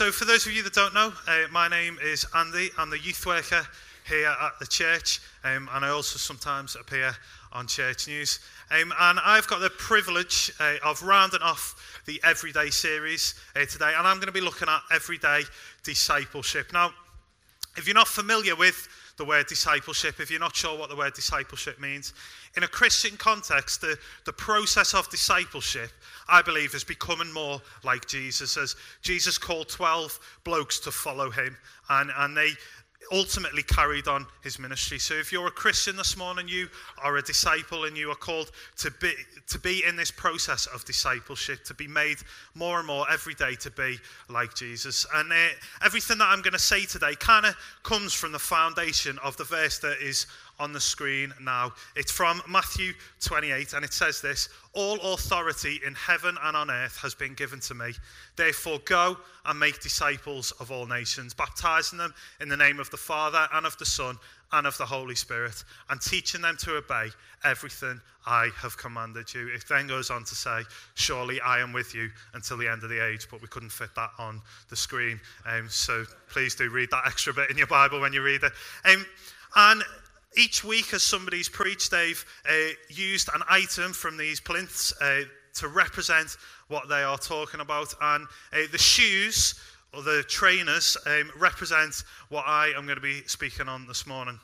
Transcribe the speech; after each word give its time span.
so, 0.00 0.10
for 0.10 0.24
those 0.24 0.46
of 0.46 0.54
you 0.54 0.62
that 0.62 0.72
don't 0.72 0.94
know, 0.94 1.12
uh, 1.28 1.42
my 1.52 1.68
name 1.68 1.98
is 2.02 2.24
Andy. 2.34 2.70
I'm 2.78 2.88
the 2.88 2.98
youth 2.98 3.26
worker 3.26 3.60
here 4.08 4.34
at 4.40 4.52
the 4.58 4.66
church, 4.66 5.20
um, 5.44 5.68
and 5.74 5.84
I 5.84 5.90
also 5.90 6.16
sometimes 6.16 6.74
appear 6.74 7.14
on 7.52 7.66
Church 7.66 8.08
News. 8.08 8.40
Um, 8.70 8.94
and 8.98 9.20
I've 9.22 9.46
got 9.46 9.60
the 9.60 9.68
privilege 9.68 10.52
uh, 10.58 10.76
of 10.82 11.02
rounding 11.02 11.42
off 11.42 12.02
the 12.06 12.18
Everyday 12.24 12.70
series 12.70 13.34
uh, 13.54 13.66
today, 13.66 13.92
and 13.94 14.08
I'm 14.08 14.16
going 14.16 14.28
to 14.28 14.32
be 14.32 14.40
looking 14.40 14.70
at 14.70 14.80
everyday 14.90 15.42
discipleship. 15.84 16.72
Now, 16.72 16.94
if 17.76 17.86
you're 17.86 17.92
not 17.92 18.08
familiar 18.08 18.56
with 18.56 18.88
the 19.20 19.24
word 19.26 19.46
discipleship, 19.46 20.18
if 20.18 20.30
you're 20.30 20.40
not 20.40 20.56
sure 20.56 20.78
what 20.78 20.88
the 20.88 20.96
word 20.96 21.12
discipleship 21.12 21.78
means, 21.78 22.14
in 22.56 22.62
a 22.62 22.68
Christian 22.68 23.18
context, 23.18 23.82
the, 23.82 23.98
the 24.24 24.32
process 24.32 24.94
of 24.94 25.10
discipleship, 25.10 25.90
I 26.26 26.40
believe, 26.40 26.74
is 26.74 26.84
becoming 26.84 27.30
more 27.30 27.60
like 27.84 28.06
Jesus. 28.06 28.56
As 28.56 28.76
Jesus 29.02 29.36
called 29.36 29.68
12 29.68 30.18
blokes 30.42 30.80
to 30.80 30.90
follow 30.90 31.28
him, 31.28 31.54
and, 31.90 32.10
and 32.16 32.34
they 32.34 32.52
ultimately 33.10 33.62
carried 33.62 34.06
on 34.06 34.26
his 34.42 34.58
ministry. 34.58 34.98
So 34.98 35.14
if 35.14 35.32
you're 35.32 35.48
a 35.48 35.50
Christian 35.52 35.96
this 35.96 36.16
morning, 36.16 36.46
you 36.48 36.68
are 37.02 37.16
a 37.16 37.22
disciple 37.22 37.84
and 37.84 37.96
you 37.96 38.10
are 38.10 38.16
called 38.16 38.50
to 38.78 38.90
be, 39.00 39.12
to 39.48 39.58
be 39.58 39.82
in 39.86 39.96
this 39.96 40.10
process 40.10 40.66
of 40.66 40.84
discipleship, 40.84 41.64
to 41.64 41.74
be 41.74 41.88
made 41.88 42.18
more 42.54 42.78
and 42.78 42.86
more 42.86 43.06
every 43.10 43.34
day 43.34 43.54
to 43.56 43.70
be 43.70 43.98
like 44.28 44.54
Jesus. 44.54 45.06
And 45.14 45.32
uh, 45.32 45.36
everything 45.84 46.18
that 46.18 46.28
I'm 46.28 46.42
going 46.42 46.52
to 46.52 46.58
say 46.58 46.84
today 46.84 47.14
kind 47.14 47.46
of 47.46 47.56
comes 47.82 48.12
from 48.12 48.32
the 48.32 48.38
foundation 48.38 49.18
of 49.24 49.36
the 49.36 49.44
verse 49.44 49.78
that 49.80 49.98
is 50.00 50.26
on 50.60 50.72
the 50.72 50.80
screen 50.80 51.32
now. 51.40 51.72
It's 51.96 52.12
from 52.12 52.40
Matthew 52.48 52.92
28, 53.20 53.72
and 53.72 53.84
it 53.84 53.92
says 53.92 54.20
this 54.20 54.48
All 54.74 55.00
authority 55.14 55.80
in 55.84 55.94
heaven 55.94 56.36
and 56.42 56.56
on 56.56 56.70
earth 56.70 56.98
has 56.98 57.14
been 57.14 57.34
given 57.34 57.58
to 57.60 57.74
me. 57.74 57.92
Therefore, 58.36 58.78
go 58.84 59.16
and 59.46 59.58
make 59.58 59.80
disciples 59.80 60.52
of 60.60 60.70
all 60.70 60.86
nations, 60.86 61.34
baptizing 61.34 61.98
them 61.98 62.14
in 62.40 62.48
the 62.48 62.56
name 62.56 62.78
of 62.78 62.90
the 62.90 62.96
Father 62.96 63.48
and 63.54 63.66
of 63.66 63.76
the 63.78 63.86
Son 63.86 64.16
and 64.52 64.66
of 64.66 64.76
the 64.78 64.86
Holy 64.86 65.14
Spirit, 65.14 65.64
and 65.88 66.00
teaching 66.00 66.42
them 66.42 66.56
to 66.60 66.76
obey 66.76 67.08
everything 67.44 68.00
I 68.26 68.50
have 68.56 68.76
commanded 68.76 69.32
you. 69.32 69.48
It 69.48 69.64
then 69.68 69.86
goes 69.86 70.10
on 70.10 70.24
to 70.24 70.34
say, 70.34 70.62
Surely 70.94 71.40
I 71.40 71.60
am 71.60 71.72
with 71.72 71.94
you 71.94 72.10
until 72.34 72.58
the 72.58 72.68
end 72.68 72.82
of 72.82 72.90
the 72.90 73.04
age, 73.04 73.28
but 73.30 73.40
we 73.40 73.48
couldn't 73.48 73.70
fit 73.70 73.94
that 73.96 74.10
on 74.18 74.42
the 74.68 74.76
screen. 74.76 75.20
Um, 75.46 75.68
so 75.68 76.04
please 76.28 76.54
do 76.54 76.68
read 76.70 76.90
that 76.90 77.04
extra 77.06 77.32
bit 77.32 77.50
in 77.50 77.56
your 77.56 77.66
Bible 77.66 78.00
when 78.00 78.12
you 78.12 78.22
read 78.22 78.42
it. 78.42 78.52
Um, 78.84 79.06
and 79.56 79.82
each 80.36 80.62
week, 80.62 80.94
as 80.94 81.02
somebody's 81.02 81.48
preached, 81.48 81.90
they've 81.90 82.24
uh, 82.48 82.72
used 82.88 83.28
an 83.34 83.42
item 83.48 83.92
from 83.92 84.16
these 84.16 84.40
plinths 84.40 84.92
uh, 85.00 85.22
to 85.54 85.68
represent 85.68 86.36
what 86.68 86.88
they 86.88 87.02
are 87.02 87.18
talking 87.18 87.60
about. 87.60 87.92
And 88.00 88.26
uh, 88.52 88.58
the 88.70 88.78
shoes, 88.78 89.54
or 89.92 90.02
the 90.02 90.24
trainers, 90.28 90.96
um, 91.06 91.30
represent 91.36 92.04
what 92.28 92.44
I 92.46 92.68
am 92.76 92.84
going 92.84 92.96
to 92.96 93.02
be 93.02 93.22
speaking 93.26 93.68
on 93.68 93.86
this 93.86 94.06
morning. 94.06 94.38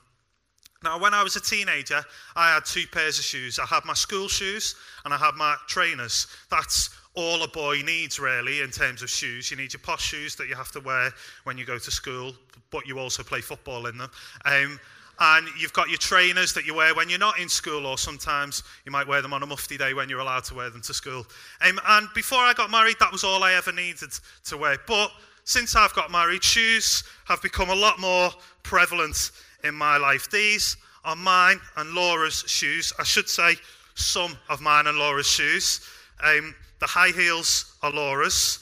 Now, 0.82 0.98
when 0.98 1.14
I 1.14 1.22
was 1.22 1.36
a 1.36 1.40
teenager, 1.40 2.02
I 2.34 2.54
had 2.54 2.64
two 2.64 2.84
pairs 2.92 3.18
of 3.18 3.24
shoes. 3.24 3.58
I 3.58 3.66
had 3.66 3.84
my 3.84 3.94
school 3.94 4.28
shoes 4.28 4.74
and 5.04 5.14
I 5.14 5.16
had 5.16 5.34
my 5.34 5.56
trainers. 5.68 6.26
That's 6.50 6.90
all 7.14 7.42
a 7.42 7.48
boy 7.48 7.80
needs, 7.80 8.20
really, 8.20 8.60
in 8.60 8.70
terms 8.70 9.02
of 9.02 9.08
shoes. 9.08 9.50
You 9.50 9.56
need 9.56 9.72
your 9.72 9.80
posh 9.80 10.04
shoes 10.04 10.36
that 10.36 10.48
you 10.48 10.54
have 10.54 10.70
to 10.72 10.80
wear 10.80 11.10
when 11.44 11.56
you 11.56 11.64
go 11.64 11.78
to 11.78 11.90
school, 11.90 12.34
but 12.70 12.86
you 12.86 12.98
also 12.98 13.22
play 13.22 13.40
football 13.40 13.86
in 13.86 13.96
them. 13.96 14.10
Um, 14.44 14.78
and 15.18 15.48
you've 15.58 15.72
got 15.72 15.88
your 15.88 15.98
trainers 15.98 16.52
that 16.54 16.66
you 16.66 16.74
wear 16.74 16.94
when 16.94 17.08
you're 17.08 17.18
not 17.18 17.38
in 17.38 17.48
school, 17.48 17.86
or 17.86 17.96
sometimes 17.96 18.62
you 18.84 18.92
might 18.92 19.06
wear 19.06 19.22
them 19.22 19.32
on 19.32 19.42
a 19.42 19.46
mufti 19.46 19.76
day 19.76 19.94
when 19.94 20.08
you're 20.08 20.20
allowed 20.20 20.44
to 20.44 20.54
wear 20.54 20.70
them 20.70 20.82
to 20.82 20.94
school. 20.94 21.26
Um, 21.66 21.80
and 21.86 22.08
before 22.14 22.40
I 22.40 22.52
got 22.52 22.70
married, 22.70 22.96
that 23.00 23.12
was 23.12 23.24
all 23.24 23.42
I 23.42 23.54
ever 23.54 23.72
needed 23.72 24.10
to 24.44 24.56
wear. 24.56 24.76
But 24.86 25.10
since 25.44 25.76
I've 25.76 25.94
got 25.94 26.10
married, 26.10 26.44
shoes 26.44 27.04
have 27.26 27.40
become 27.40 27.70
a 27.70 27.74
lot 27.74 27.98
more 27.98 28.30
prevalent 28.62 29.30
in 29.64 29.74
my 29.74 29.96
life. 29.96 30.30
These 30.30 30.76
are 31.04 31.16
mine 31.16 31.60
and 31.76 31.94
Laura's 31.94 32.44
shoes. 32.46 32.92
I 32.98 33.04
should 33.04 33.28
say 33.28 33.56
some 33.94 34.36
of 34.48 34.60
mine 34.60 34.86
and 34.86 34.98
Laura's 34.98 35.28
shoes. 35.28 35.80
Um, 36.22 36.54
the 36.80 36.86
high 36.86 37.10
heels 37.10 37.76
are 37.82 37.90
Laura's, 37.90 38.58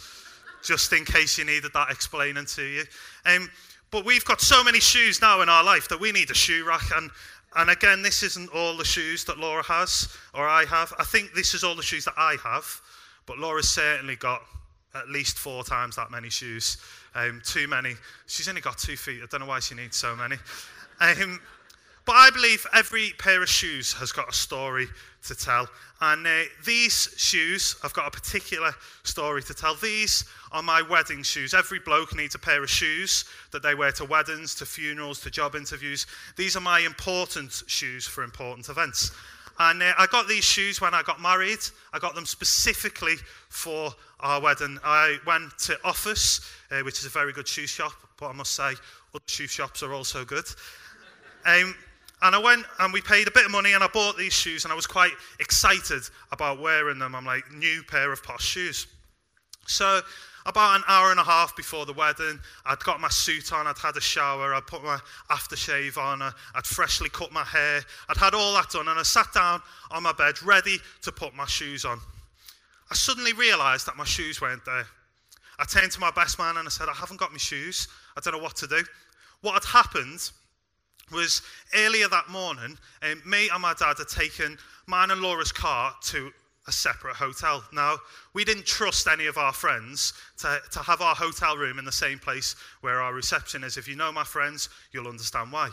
just 0.63 0.93
in 0.93 1.05
case 1.05 1.39
you 1.39 1.45
needed 1.45 1.73
that 1.73 1.91
explaining 1.91 2.47
to 2.47 2.63
you. 2.63 2.85
Um, 3.27 3.51
but 3.95 4.05
we've 4.05 4.25
got 4.25 4.41
so 4.41 4.65
many 4.65 4.81
shoes 4.81 5.23
now 5.23 5.41
in 5.41 5.49
our 5.49 5.63
life 5.63 5.87
that 5.87 6.01
we 6.01 6.11
need 6.11 6.29
a 6.29 6.35
shoe 6.35 6.67
rack. 6.67 6.83
And, 6.97 7.13
and 7.55 7.71
again, 7.71 8.03
this 8.03 8.25
isn't 8.25 8.53
all 8.53 8.77
the 8.77 8.85
shoes 8.85 9.25
that 9.27 9.39
Laura 9.39 9.63
has 9.63 10.09
or 10.35 10.49
I 10.49 10.65
have. 10.65 10.93
I 10.99 11.05
think 11.05 11.33
this 11.33 11.55
is 11.55 11.63
all 11.63 11.77
the 11.77 11.83
shoes 11.85 12.05
that 12.07 12.15
I 12.17 12.37
have. 12.43 12.67
But 13.25 13.39
Laura's 13.39 13.69
certainly 13.71 14.17
got 14.17 14.43
at 14.97 15.09
least 15.09 15.39
four 15.39 15.63
times 15.63 15.95
that 15.95 16.11
many 16.11 16.29
shoes. 16.29 16.77
Um, 17.15 17.41
too 17.45 17.69
many. 17.69 17.95
She's 18.27 18.49
only 18.49 18.61
got 18.61 18.79
two 18.79 18.97
feet. 18.97 19.21
I 19.23 19.27
don't 19.27 19.43
know 19.43 19.47
why 19.47 19.61
she 19.61 19.77
needs 19.77 19.97
so 19.97 20.17
many. 20.17 20.39
Um, 21.01 21.41
but 22.07 22.13
I 22.13 22.31
believe 22.31 22.67
every 22.75 23.13
pair 23.19 23.43
of 23.43 23.49
shoes 23.49 23.93
has 23.95 24.13
got 24.13 24.29
a 24.29 24.33
story 24.33 24.89
to 25.27 25.35
tell. 25.35 25.69
And 26.01 26.27
uh, 26.27 26.43
these 26.67 27.15
shoes 27.17 27.77
I've 27.83 27.95
got 27.95 28.07
a 28.07 28.11
particular 28.11 28.73
story 29.05 29.43
to 29.45 29.55
tell. 29.55 29.75
These 29.75 30.25
are 30.53 30.63
my 30.63 30.83
wedding 30.83 31.23
shoes. 31.23 31.55
Every 31.55 31.79
bloke 31.79 32.15
needs 32.15 32.35
a 32.35 32.39
pair 32.39 32.63
of 32.63 32.69
shoes 32.69 33.25
that 33.53 33.63
they 33.63 33.75
wear 33.75 33.93
to 33.93 34.05
weddings, 34.05 34.55
to 34.57 34.67
funerals, 34.67 35.21
to 35.21 35.31
job 35.31 35.55
interviews. 35.55 36.07
These 36.37 36.57
are 36.57 36.61
my 36.61 36.81
important 36.81 37.63
shoes 37.67 38.07
for 38.07 38.23
important 38.23 38.69
events. 38.69 39.11
And 39.59 39.83
uh, 39.83 39.93
I 39.97 40.07
got 40.07 40.29
these 40.29 40.45
shoes 40.45 40.81
when 40.81 40.95
I 40.95 41.03
got 41.03 41.21
married. 41.21 41.61
I 41.93 41.99
got 41.99 42.15
them 42.15 42.27
specifically 42.27 43.15
for 43.49 43.93
our 44.21 44.41
wedding. 44.41 44.79
I 44.85 45.19
went 45.27 45.57
to 45.61 45.79
Office, 45.85 46.41
uh, 46.71 46.81
which 46.81 46.99
is 46.99 47.07
a 47.07 47.11
very 47.11 47.33
good 47.33 47.47
shoe 47.47 47.67
shop, 47.67 47.93
but 48.19 48.29
I 48.29 48.33
must 48.33 48.53
say, 48.53 48.73
other 49.15 49.23
shoe 49.27 49.47
shops 49.47 49.83
are 49.83 49.95
also 49.95 50.25
good. 50.25 50.45
Um, 51.47 51.75
and 52.23 52.35
I 52.35 52.39
went 52.39 52.65
and 52.81 52.93
we 52.93 53.01
paid 53.01 53.29
a 53.29 53.31
bit 53.31 53.47
of 53.47 53.51
money 53.51 53.73
and 53.73 53.85
I 53.85 53.89
bought 53.89 54.17
these 54.17 54.33
shoes 54.33 54.65
and 54.65 54.73
I 54.73 54.77
was 54.77 54.87
quite 54.87 55.13
excited 55.41 56.03
about 56.33 56.61
wearing 56.61 56.99
them. 56.99 57.15
I'm 57.15 57.25
like, 57.25 57.53
new 57.53 57.83
pair 57.83 58.13
of 58.13 58.23
posh 58.23 58.45
shoes. 58.45 58.87
So, 59.67 60.01
about 60.47 60.77
an 60.77 60.83
hour 60.87 61.11
and 61.11 61.19
a 61.19 61.25
half 61.25 61.57
before 61.57 61.87
the 61.87 61.95
wedding, 61.95 62.39
I'd 62.67 62.81
got 62.81 63.01
my 63.01 63.09
suit 63.09 63.51
on, 63.53 63.67
I'd 63.67 63.79
had 63.79 63.97
a 63.97 64.01
shower, 64.01 64.55
I'd 64.55 64.67
put 64.67 64.85
my 64.85 64.99
aftershave 65.31 65.97
on, 65.97 66.21
I'd 66.21 66.67
freshly 66.67 67.09
cut 67.09 67.33
my 67.33 67.45
hair, 67.45 67.81
I'd 68.11 68.19
had 68.19 68.35
all 68.35 68.53
that 68.55 68.69
done, 68.69 68.89
and 68.89 68.99
I 68.99 69.05
sat 69.05 69.33
down 69.33 69.63
on 69.91 70.03
my 70.03 70.13
bed 70.13 70.43
ready 70.43 70.79
to 71.03 71.13
put 71.13 71.35
my 71.35 71.47
shoes 71.47 71.87
on. 71.87 71.99
I 72.91 72.95
suddenly 72.95 73.33
realised 73.33 73.87
that 73.87 73.97
my 73.97 74.05
shoes 74.05 74.43
weren't 74.43 74.67
there. 74.67 74.87
I 75.59 75.65
turned 75.65 75.93
to 75.93 76.01
my 76.01 76.11
best 76.11 76.39
man 76.39 76.57
and 76.59 76.67
I 76.67 76.71
said, 76.71 76.89
I 76.89 76.93
haven't 76.93 77.19
got 77.19 77.33
my 77.33 77.39
shoes. 77.39 77.89
I 78.17 78.21
don't 78.21 78.35
know 78.37 78.43
what 78.43 78.57
to 78.57 78.67
do. 78.67 78.83
What 79.41 79.55
had 79.55 79.65
happened 79.65 80.31
was 81.13 81.43
earlier 81.75 82.09
that 82.09 82.29
morning, 82.29 82.79
um, 83.03 83.23
me 83.27 83.49
and 83.53 83.63
my 83.63 83.75
dad 83.75 83.99
had 83.99 84.09
taken 84.09 84.59
mine 84.87 85.11
and 85.11 85.21
Laura's 85.21 85.53
car 85.53 85.95
to 86.05 86.33
a 86.67 86.73
separate 86.73 87.17
hotel. 87.17 87.63
Now, 87.73 87.97
we 88.33 88.45
didn't 88.45 88.65
trust 88.65 89.07
any 89.07 89.27
of 89.27 89.37
our 89.37 89.53
friends 89.53 90.15
to, 90.39 90.59
to 90.73 90.79
have 90.81 91.03
our 91.03 91.15
hotel 91.15 91.57
room 91.57 91.79
in 91.79 91.85
the 91.85 91.93
same 91.93 92.19
place 92.19 92.57
where 92.81 93.01
our 93.01 93.13
reception 93.13 93.65
is. 93.65 93.77
If 93.77 93.87
you 93.87 93.97
know 93.97 94.11
my 94.11 94.25
friends, 94.25 94.71
you'll 94.93 95.09
understand 95.09 95.53
why. 95.53 95.69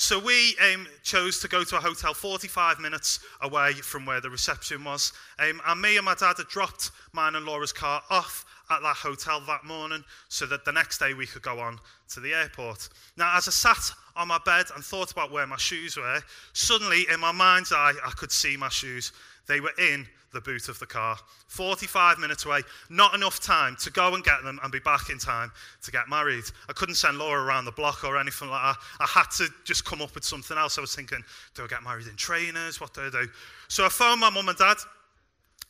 So 0.00 0.18
we 0.18 0.56
um, 0.72 0.86
chose 1.02 1.40
to 1.40 1.48
go 1.48 1.62
to 1.62 1.76
a 1.76 1.78
hotel 1.78 2.14
45 2.14 2.80
minutes 2.80 3.20
away 3.42 3.74
from 3.74 4.06
where 4.06 4.22
the 4.22 4.30
reception 4.30 4.82
was. 4.82 5.12
Um, 5.38 5.60
and 5.66 5.78
me 5.78 5.98
and 5.98 6.06
my 6.06 6.14
dad 6.14 6.38
had 6.38 6.48
dropped 6.48 6.90
mine 7.12 7.34
and 7.34 7.44
Laura's 7.44 7.74
car 7.74 8.00
off 8.08 8.46
at 8.70 8.80
that 8.80 8.96
hotel 8.96 9.42
that 9.46 9.64
morning 9.64 10.02
so 10.30 10.46
that 10.46 10.64
the 10.64 10.72
next 10.72 11.00
day 11.00 11.12
we 11.12 11.26
could 11.26 11.42
go 11.42 11.60
on 11.60 11.78
to 12.14 12.20
the 12.20 12.32
airport. 12.32 12.88
Now, 13.18 13.36
as 13.36 13.46
I 13.46 13.50
sat 13.50 13.92
on 14.16 14.28
my 14.28 14.38
bed 14.42 14.64
and 14.74 14.82
thought 14.82 15.12
about 15.12 15.32
where 15.32 15.46
my 15.46 15.58
shoes 15.58 15.98
were, 15.98 16.20
suddenly 16.54 17.04
in 17.12 17.20
my 17.20 17.32
mind's 17.32 17.70
eye, 17.70 17.92
I 18.02 18.10
could 18.12 18.32
see 18.32 18.56
my 18.56 18.70
shoes. 18.70 19.12
They 19.48 19.60
were 19.60 19.74
in 19.78 20.08
the 20.32 20.40
boot 20.40 20.68
of 20.68 20.78
the 20.78 20.86
car. 20.86 21.16
45 21.48 22.18
minutes 22.18 22.44
away, 22.44 22.60
not 22.88 23.14
enough 23.14 23.40
time 23.40 23.76
to 23.80 23.90
go 23.90 24.14
and 24.14 24.24
get 24.24 24.42
them 24.42 24.58
and 24.62 24.72
be 24.72 24.78
back 24.78 25.10
in 25.10 25.18
time 25.18 25.50
to 25.82 25.90
get 25.90 26.08
married. 26.08 26.44
I 26.68 26.72
couldn't 26.72 26.94
send 26.94 27.18
Laura 27.18 27.42
around 27.42 27.64
the 27.64 27.72
block 27.72 28.04
or 28.04 28.18
anything 28.18 28.48
like 28.48 28.62
that. 28.62 28.76
I 29.00 29.06
had 29.06 29.30
to 29.38 29.48
just 29.64 29.84
come 29.84 30.02
up 30.02 30.14
with 30.14 30.24
something 30.24 30.56
else. 30.56 30.78
I 30.78 30.80
was 30.80 30.94
thinking, 30.94 31.22
do 31.54 31.64
I 31.64 31.66
get 31.66 31.82
married 31.82 32.06
in 32.06 32.16
trainers? 32.16 32.80
What 32.80 32.94
do 32.94 33.02
I 33.02 33.10
do? 33.10 33.28
So 33.68 33.84
I 33.84 33.88
phoned 33.88 34.20
my 34.20 34.30
mum 34.30 34.48
and 34.48 34.58
dad, 34.58 34.76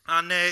and 0.09 0.31
uh, 0.31 0.51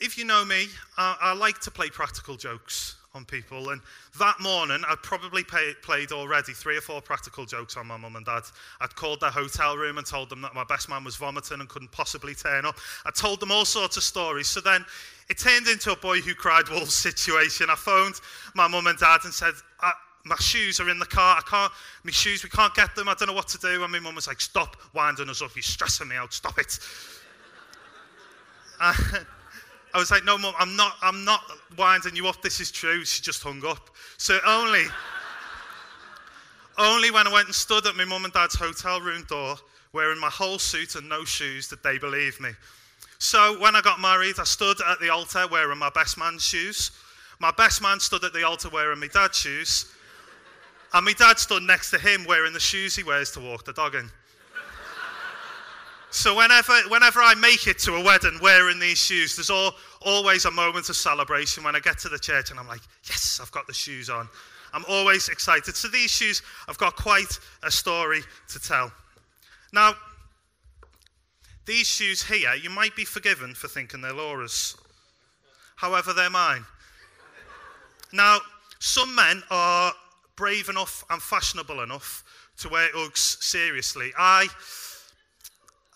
if 0.00 0.18
you 0.18 0.24
know 0.24 0.44
me, 0.44 0.66
I, 0.96 1.16
I 1.20 1.34
like 1.34 1.60
to 1.60 1.70
play 1.70 1.88
practical 1.88 2.36
jokes 2.36 2.96
on 3.14 3.24
people. 3.24 3.70
And 3.70 3.80
that 4.18 4.40
morning, 4.40 4.82
I'd 4.88 5.02
probably 5.02 5.44
pay, 5.44 5.72
played 5.82 6.12
already 6.12 6.52
three 6.52 6.76
or 6.76 6.80
four 6.80 7.00
practical 7.00 7.46
jokes 7.46 7.76
on 7.76 7.86
my 7.86 7.96
mum 7.96 8.16
and 8.16 8.26
dad. 8.26 8.42
I'd 8.80 8.94
called 8.94 9.20
their 9.20 9.30
hotel 9.30 9.76
room 9.76 9.98
and 9.98 10.06
told 10.06 10.30
them 10.30 10.42
that 10.42 10.54
my 10.54 10.64
best 10.64 10.88
man 10.88 11.04
was 11.04 11.16
vomiting 11.16 11.60
and 11.60 11.68
couldn't 11.68 11.92
possibly 11.92 12.34
turn 12.34 12.66
up. 12.66 12.76
I 13.06 13.10
told 13.10 13.40
them 13.40 13.50
all 13.50 13.64
sorts 13.64 13.96
of 13.96 14.02
stories. 14.02 14.48
So 14.48 14.60
then 14.60 14.84
it 15.28 15.38
turned 15.38 15.68
into 15.68 15.92
a 15.92 15.96
boy 15.96 16.20
who 16.20 16.34
cried 16.34 16.68
wolf 16.68 16.90
situation. 16.90 17.68
I 17.70 17.76
phoned 17.76 18.20
my 18.54 18.68
mum 18.68 18.86
and 18.86 18.98
dad 18.98 19.20
and 19.24 19.32
said, 19.32 19.54
my 20.26 20.36
shoes 20.36 20.80
are 20.80 20.88
in 20.88 20.98
the 20.98 21.06
car. 21.06 21.36
I 21.36 21.42
can't, 21.42 21.72
my 22.02 22.10
shoes, 22.10 22.42
we 22.42 22.48
can't 22.48 22.74
get 22.74 22.94
them. 22.96 23.08
I 23.08 23.14
don't 23.14 23.28
know 23.28 23.34
what 23.34 23.48
to 23.48 23.58
do. 23.58 23.82
And 23.82 23.92
my 23.92 24.00
mum 24.00 24.14
was 24.14 24.26
like, 24.26 24.40
stop 24.40 24.76
winding 24.94 25.28
us 25.28 25.42
up. 25.42 25.54
You're 25.54 25.62
stressing 25.62 26.08
me 26.08 26.16
out. 26.16 26.32
Stop 26.32 26.58
it. 26.58 26.78
I 29.94 29.98
was 29.98 30.10
like, 30.10 30.24
no, 30.24 30.36
mum, 30.36 30.54
I'm 30.58 30.74
not, 30.74 30.96
I'm 31.02 31.24
not 31.24 31.40
winding 31.78 32.16
you 32.16 32.26
up. 32.26 32.42
This 32.42 32.58
is 32.58 32.72
true. 32.72 33.04
She 33.04 33.22
just 33.22 33.42
hung 33.44 33.64
up. 33.64 33.90
So 34.18 34.38
only, 34.44 34.82
only 36.76 37.12
when 37.12 37.28
I 37.28 37.32
went 37.32 37.46
and 37.46 37.54
stood 37.54 37.86
at 37.86 37.94
my 37.94 38.04
mum 38.04 38.24
and 38.24 38.34
dad's 38.34 38.56
hotel 38.56 39.00
room 39.00 39.24
door, 39.28 39.54
wearing 39.92 40.18
my 40.18 40.28
whole 40.30 40.58
suit 40.58 40.96
and 40.96 41.08
no 41.08 41.24
shoes, 41.24 41.68
did 41.68 41.78
they 41.84 41.98
believe 41.98 42.40
me. 42.40 42.50
So 43.18 43.56
when 43.60 43.76
I 43.76 43.80
got 43.80 44.00
married, 44.00 44.34
I 44.40 44.44
stood 44.44 44.78
at 44.80 44.98
the 44.98 45.10
altar 45.10 45.46
wearing 45.46 45.78
my 45.78 45.90
best 45.90 46.18
man's 46.18 46.44
shoes. 46.44 46.90
My 47.38 47.52
best 47.52 47.80
man 47.80 48.00
stood 48.00 48.24
at 48.24 48.32
the 48.32 48.42
altar 48.42 48.70
wearing 48.70 48.98
my 48.98 49.06
dad's 49.06 49.38
shoes. 49.38 49.92
And 50.92 51.04
my 51.04 51.12
dad 51.12 51.38
stood 51.38 51.62
next 51.62 51.90
to 51.92 51.98
him 51.98 52.24
wearing 52.24 52.52
the 52.52 52.60
shoes 52.60 52.96
he 52.96 53.04
wears 53.04 53.30
to 53.32 53.40
walk 53.40 53.64
the 53.64 53.72
dog 53.72 53.94
in. 53.94 54.10
So 56.14 56.36
whenever, 56.36 56.72
whenever 56.90 57.20
I 57.20 57.34
make 57.34 57.66
it 57.66 57.80
to 57.80 57.96
a 57.96 58.00
wedding 58.00 58.38
wearing 58.40 58.78
these 58.78 58.98
shoes, 58.98 59.34
there's 59.34 59.50
all, 59.50 59.74
always 60.00 60.44
a 60.44 60.50
moment 60.52 60.88
of 60.88 60.94
celebration 60.94 61.64
when 61.64 61.74
I 61.74 61.80
get 61.80 61.98
to 61.98 62.08
the 62.08 62.20
church 62.20 62.52
and 62.52 62.60
I'm 62.60 62.68
like, 62.68 62.82
yes, 63.02 63.40
I've 63.42 63.50
got 63.50 63.66
the 63.66 63.74
shoes 63.74 64.08
on. 64.08 64.28
I'm 64.72 64.84
always 64.88 65.28
excited. 65.28 65.74
So 65.74 65.88
these 65.88 66.12
shoes, 66.12 66.40
I've 66.68 66.78
got 66.78 66.94
quite 66.94 67.40
a 67.64 67.70
story 67.70 68.20
to 68.50 68.60
tell. 68.60 68.92
Now, 69.72 69.94
these 71.66 71.88
shoes 71.88 72.22
here, 72.22 72.54
you 72.54 72.70
might 72.70 72.94
be 72.94 73.04
forgiven 73.04 73.52
for 73.52 73.66
thinking 73.66 74.00
they're 74.00 74.12
Laura's. 74.12 74.76
However, 75.74 76.12
they're 76.12 76.30
mine. 76.30 76.64
Now, 78.12 78.38
some 78.78 79.16
men 79.16 79.42
are 79.50 79.92
brave 80.36 80.68
enough 80.68 81.04
and 81.10 81.20
fashionable 81.20 81.82
enough 81.82 82.22
to 82.58 82.68
wear 82.68 82.88
Uggs 82.90 83.42
seriously. 83.42 84.12
I 84.16 84.46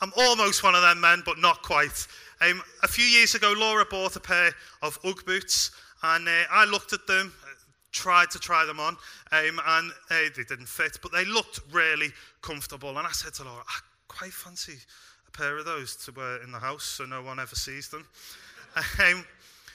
I'm 0.01 0.13
almost 0.17 0.63
one 0.63 0.75
of 0.75 0.83
them 0.83 1.01
men, 1.01 1.23
but 1.25 1.39
not 1.39 1.63
quite. 1.63 2.07
Um, 2.41 2.63
a 2.83 2.89
few 2.89 3.05
years 3.05 3.35
ago, 3.35 3.53
Laura 3.57 3.85
bought 3.85 4.15
a 4.15 4.21
pair 4.21 4.53
of 4.83 4.99
Ugg 5.05 5.25
boots, 5.27 5.73
and 6.03 6.29
uh, 6.29 6.45
I 6.51 6.65
looked 6.67 6.93
at 6.93 7.07
them, 7.07 7.33
tried 7.91 8.31
to 8.31 8.39
try 8.39 8.65
them 8.65 8.79
on, 8.79 8.97
um, 9.33 9.61
and 9.67 9.91
uh, 10.11 10.15
they 10.37 10.45
didn't 10.45 10.69
fit, 10.69 10.99
but 11.03 11.11
they 11.11 11.25
looked 11.25 11.61
really 11.73 12.13
comfortable. 12.43 12.97
And 12.97 13.07
I 13.07 13.11
said 13.11 13.35
to 13.35 13.45
Laura, 13.45 13.63
I 13.67 13.81
quite 14.07 14.33
fancy 14.33 14.79
a 15.27 15.31
pair 15.37 15.59
of 15.59 15.65
those 15.65 15.97
to 15.97 16.13
wear 16.13 16.43
in 16.43 16.53
the 16.53 16.59
house 16.59 16.85
so 16.85 17.05
no 17.05 17.23
one 17.23 17.39
ever 17.39 17.55
sees 17.55 17.89
them. 17.89 18.07
Um, 19.01 19.25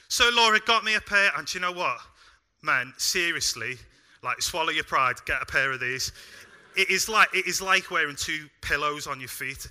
so 0.08 0.30
Laura 0.34 0.60
got 0.60 0.84
me 0.86 0.94
a 0.96 1.02
pair, 1.02 1.32
and 1.36 1.52
you 1.54 1.60
know 1.60 1.72
what? 1.72 1.98
Man, 2.62 2.94
seriously, 2.98 3.76
like 4.22 4.42
swallow 4.42 4.70
your 4.70 4.84
pride, 4.84 5.16
get 5.26 5.42
a 5.42 5.46
pair 5.46 5.72
of 5.72 5.80
these. 5.80 6.12
It 6.78 6.90
is 6.90 7.10
like, 7.10 7.28
it 7.34 7.48
is 7.48 7.62
like 7.62 7.90
wearing 7.92 8.16
two 8.16 8.48
pillows 8.62 9.08
on 9.08 9.20
your 9.20 9.30
feet 9.30 9.68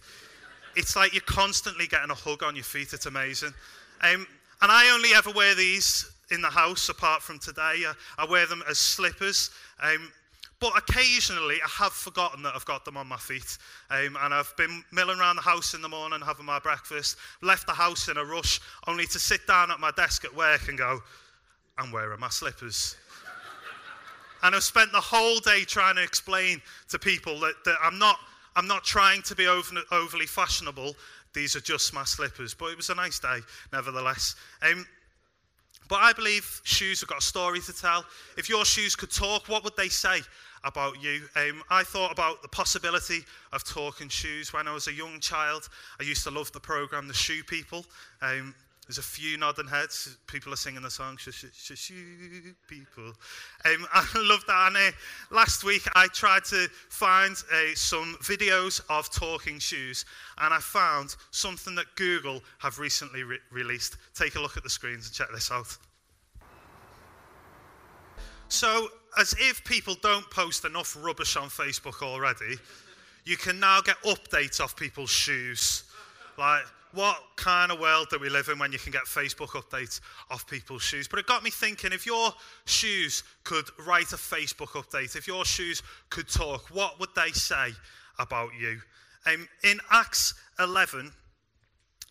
it's 0.77 0.97
like 0.97 1.13
you're 1.13 1.23
constantly 1.23 1.87
getting 1.87 2.11
a 2.11 2.15
hug 2.15 2.43
on 2.43 2.55
your 2.55 2.65
feet. 2.65 2.93
It's 2.93 3.07
amazing. 3.07 3.53
Um, 4.01 4.27
and 4.61 4.71
I 4.71 4.91
only 4.95 5.11
ever 5.15 5.31
wear 5.31 5.55
these 5.55 6.11
in 6.31 6.41
the 6.41 6.49
house 6.49 6.89
apart 6.89 7.23
from 7.23 7.39
today. 7.39 7.85
I, 7.87 7.95
I 8.19 8.27
wear 8.27 8.47
them 8.47 8.63
as 8.69 8.79
slippers. 8.79 9.51
Um, 9.83 10.11
but 10.61 10.79
occasionally 10.79 11.57
I 11.57 11.69
have 11.83 11.93
forgotten 11.93 12.45
that 12.45 12.55
I've 12.55 12.65
got 12.65 12.85
them 12.85 12.97
on 12.97 13.09
my 13.09 13.17
feet. 13.17 13.59
Um, 13.91 14.17
and 14.21 14.33
I've 14.33 14.55
been 14.57 14.85
milling 14.93 15.19
around 15.19 15.37
the 15.37 15.43
house 15.43 15.75
in 15.75 15.83
the 15.83 15.89
morning 15.89 16.21
having 16.25 16.47
my 16.47 16.61
breakfast, 16.61 17.17
left 17.43 17.67
the 17.67 17.73
house 17.73 18.09
in 18.09 18.17
a 18.17 18.25
rush, 18.25 18.61
only 18.87 19.07
to 19.07 19.19
sit 19.19 19.45
down 19.49 19.73
at 19.73 19.81
my 19.81 19.91
desk 19.97 20.25
at 20.25 20.35
work 20.35 20.69
and 20.69 20.79
go, 20.79 21.01
I'm 21.79 21.91
wearing 21.91 22.21
my 22.21 22.29
slippers. 22.29 22.97
and 24.45 24.55
I've 24.55 24.63
spent 24.63 24.93
the 24.93 25.01
whole 25.01 25.41
day 25.41 25.65
trying 25.65 25.97
to 25.97 26.03
explain 26.05 26.63
to 26.91 26.99
people 26.99 27.41
that, 27.41 27.55
that 27.65 27.79
I'm 27.83 27.99
not 27.99 28.19
I'm 28.57 28.67
not 28.67 28.85
trying 28.85 29.23
to 29.23 29.35
be 29.35 29.47
over, 29.47 29.75
overly 29.91 30.27
fashionable. 30.27 30.95
These 31.35 31.57
are 31.57 31.61
just 31.61 31.95
my 31.95 32.05
slippers. 32.05 32.55
But 32.55 32.67
it 32.67 32.77
was 32.77 32.91
a 32.91 32.95
nice 32.95 33.19
day, 33.19 33.39
nevertheless. 33.73 34.35
Um, 34.63 34.87
but 35.89 36.01
I 36.01 36.13
believe 36.13 36.61
shoes 36.65 37.01
have 37.01 37.09
got 37.09 37.19
a 37.19 37.23
story 37.23 37.61
to 37.61 37.73
tell. 37.73 38.05
If 38.37 38.49
your 38.49 38.65
shoes 38.65 38.95
could 38.97 39.11
talk, 39.11 39.49
what 39.49 39.65
would 39.65 39.77
they 39.77 39.89
say 39.89 40.21
about 40.65 41.03
you? 41.03 41.23
Um, 41.37 41.63
I 41.71 41.83
thought 41.83 42.13
about 42.13 42.43
the 42.43 42.49
possibility 42.49 43.21
of 43.53 43.65
talking 43.65 44.09
shoes 44.09 44.53
when 44.53 44.69
I 44.69 44.73
was 44.73 44.87
a 44.87 44.93
young 44.93 45.21
child. 45.21 45.69
I 46.01 46.05
used 46.05 46.25
to 46.25 46.31
love 46.31 46.53
the 46.53 46.61
program 46.61 47.09
The 47.09 47.15
Shoe 47.15 47.43
People. 47.43 47.85
Um, 48.21 48.55
there's 48.87 48.99
a 48.99 49.03
few 49.03 49.39
nodding 49.39 49.69
heads. 49.69 50.17
People 50.27 50.53
are 50.53 50.57
singing 50.57 50.83
the 50.83 50.91
song, 50.91 51.17
Shoe 51.17 51.33
People. 52.67 53.13
Um, 53.65 53.87
I 53.93 54.05
love 54.17 54.45
that. 54.49 54.67
And 54.69 54.77
uh, 54.77 54.91
last 55.31 55.63
week 55.63 55.83
I 55.95 56.09
tried 56.09 56.45
to 56.47 56.69
find 56.89 57.33
uh, 57.53 57.75
some 57.75 58.17
videos 58.23 58.81
of 58.91 59.09
talking 59.11 59.61
shoes, 59.61 60.05
and 60.39 60.53
I 60.53 60.59
found 60.59 61.15
something 61.31 61.77
that 61.77 61.87
Google 61.95 62.43
have 62.59 62.81
recently 62.81 63.23
re- 63.23 63.39
released. 63.53 63.97
Take 64.15 64.35
a 64.35 64.41
look 64.41 64.57
at 64.57 64.65
the 64.65 64.71
screens 64.71 65.07
and 65.07 65.15
check 65.15 65.29
this 65.33 65.53
out. 65.53 65.77
So, 68.49 68.89
as 69.19 69.35
if 69.39 69.65
people 69.65 69.95
don't 70.03 70.29
post 70.31 70.65
enough 70.65 70.97
rubbish 71.01 71.37
on 71.37 71.49
Facebook 71.49 72.03
already, 72.03 72.57
you 73.25 73.37
can 73.37 73.61
now 73.61 73.81
get 73.81 73.97
updates 74.03 74.61
of 74.61 74.77
people's 74.77 75.09
shoes. 75.09 75.85
Like, 76.37 76.65
what 76.95 77.17
kind 77.37 77.73
of 77.73 77.81
world 77.81 78.09
do 78.11 78.19
we 78.19 78.29
live 78.29 78.49
in 78.49 78.59
when 78.59 78.73
you 78.73 78.79
can 78.79 78.93
get 78.93 79.05
Facebook 79.05 79.51
updates 79.51 80.01
of 80.31 80.47
people's 80.47 80.83
shoes? 80.83 81.09
But 81.09 81.19
it 81.19 81.27
got 81.27 81.43
me 81.43 81.51
thinking 81.51 81.93
if 81.93 82.07
your 82.07 82.31
shoes 82.65 83.25
could 83.45 83.67
write 83.87 84.13
a 84.13 84.17
Facebook 84.17 84.69
update, 84.69 85.17
if 85.17 85.27
your 85.27 85.45
shoes 85.45 85.83
could 86.11 86.29
talk, 86.29 86.69
what 86.71 87.01
would 87.01 87.15
they 87.15 87.31
say 87.31 87.71
about 88.19 88.51
you? 88.59 88.81
Um, 89.27 89.49
in 89.65 89.79
Acts 89.91 90.35
11, 90.59 91.13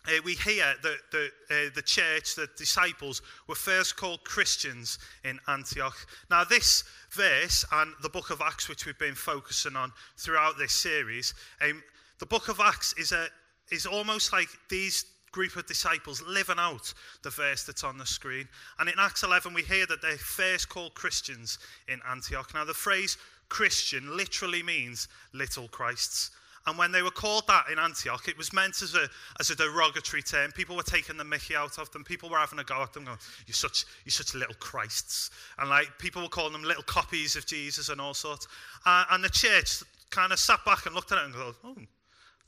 uh, 0.08 0.12
we 0.24 0.34
hear 0.34 0.74
that 0.82 0.96
the, 1.12 1.30
uh, 1.50 1.70
the 1.74 1.82
church, 1.82 2.34
the 2.34 2.48
disciples, 2.56 3.22
were 3.46 3.54
first 3.54 3.96
called 3.96 4.24
Christians 4.24 4.98
in 5.24 5.38
Antioch. 5.46 5.96
Now, 6.28 6.42
this 6.42 6.82
verse 7.10 7.64
and 7.72 7.92
the 8.02 8.08
book 8.08 8.30
of 8.30 8.40
Acts, 8.40 8.68
which 8.68 8.84
we've 8.84 8.98
been 8.98 9.14
focusing 9.14 9.76
on 9.76 9.92
throughout 10.16 10.58
this 10.58 10.72
series, 10.72 11.34
um, 11.60 11.82
the 12.18 12.26
book 12.26 12.48
of 12.48 12.58
Acts 12.58 12.94
is 12.98 13.12
a, 13.12 13.26
is 13.70 13.86
almost 13.86 14.32
like 14.32 14.48
these 14.68 15.04
group 15.32 15.56
of 15.56 15.66
disciples 15.66 16.22
living 16.28 16.58
out 16.58 16.92
the 17.22 17.30
verse 17.30 17.64
that's 17.64 17.84
on 17.84 17.98
the 17.98 18.06
screen. 18.06 18.46
And 18.78 18.88
in 18.88 18.94
Acts 18.98 19.22
11, 19.22 19.54
we 19.54 19.62
hear 19.62 19.86
that 19.86 20.02
they're 20.02 20.16
first 20.16 20.68
called 20.68 20.94
Christians 20.94 21.58
in 21.88 22.00
Antioch. 22.08 22.52
Now, 22.54 22.64
the 22.64 22.74
phrase 22.74 23.16
Christian 23.48 24.16
literally 24.16 24.62
means 24.62 25.08
little 25.32 25.68
Christs. 25.68 26.30
And 26.66 26.78
when 26.78 26.92
they 26.92 27.02
were 27.02 27.10
called 27.10 27.46
that 27.48 27.64
in 27.72 27.78
Antioch, 27.78 28.28
it 28.28 28.38
was 28.38 28.52
meant 28.52 28.82
as 28.82 28.94
a, 28.94 29.08
as 29.40 29.50
a 29.50 29.56
derogatory 29.56 30.22
term. 30.22 30.52
People 30.52 30.76
were 30.76 30.84
taking 30.84 31.16
the 31.16 31.24
mickey 31.24 31.56
out 31.56 31.78
of 31.78 31.90
them. 31.90 32.04
People 32.04 32.30
were 32.30 32.38
having 32.38 32.60
a 32.60 32.64
go 32.64 32.82
at 32.82 32.92
them, 32.92 33.04
going, 33.04 33.18
You're 33.46 33.54
such, 33.54 33.84
you're 34.04 34.12
such 34.12 34.34
little 34.34 34.54
Christs. 34.60 35.30
And 35.58 35.68
like 35.68 35.98
people 35.98 36.22
were 36.22 36.28
calling 36.28 36.52
them 36.52 36.62
little 36.62 36.84
copies 36.84 37.34
of 37.34 37.46
Jesus 37.46 37.88
and 37.88 38.00
all 38.00 38.14
sorts. 38.14 38.46
Uh, 38.86 39.04
and 39.10 39.24
the 39.24 39.28
church 39.28 39.82
kind 40.10 40.32
of 40.32 40.38
sat 40.38 40.64
back 40.64 40.86
and 40.86 40.94
looked 40.94 41.10
at 41.10 41.18
it 41.18 41.24
and 41.24 41.34
go, 41.34 41.54
Oh, 41.64 41.74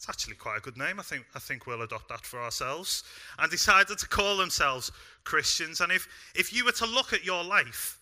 it's 0.04 0.11
actually 0.11 0.37
quite 0.37 0.58
a 0.58 0.61
good 0.61 0.76
name. 0.76 1.00
I 1.00 1.02
think, 1.02 1.25
I 1.34 1.38
think 1.38 1.66
we'll 1.66 1.80
adopt 1.80 2.11
that 2.11 2.26
for 2.26 2.38
ourselves. 2.38 3.04
And 3.38 3.50
decided 3.50 3.96
to 3.96 4.06
call 4.06 4.37
themselves 4.37 4.92
Christians. 5.25 5.80
And 5.80 5.90
if, 5.90 6.06
if 6.34 6.52
you 6.52 6.66
were 6.66 6.73
to 6.73 6.84
look 6.84 7.14
at 7.14 7.25
your 7.25 7.42
life, 7.42 7.99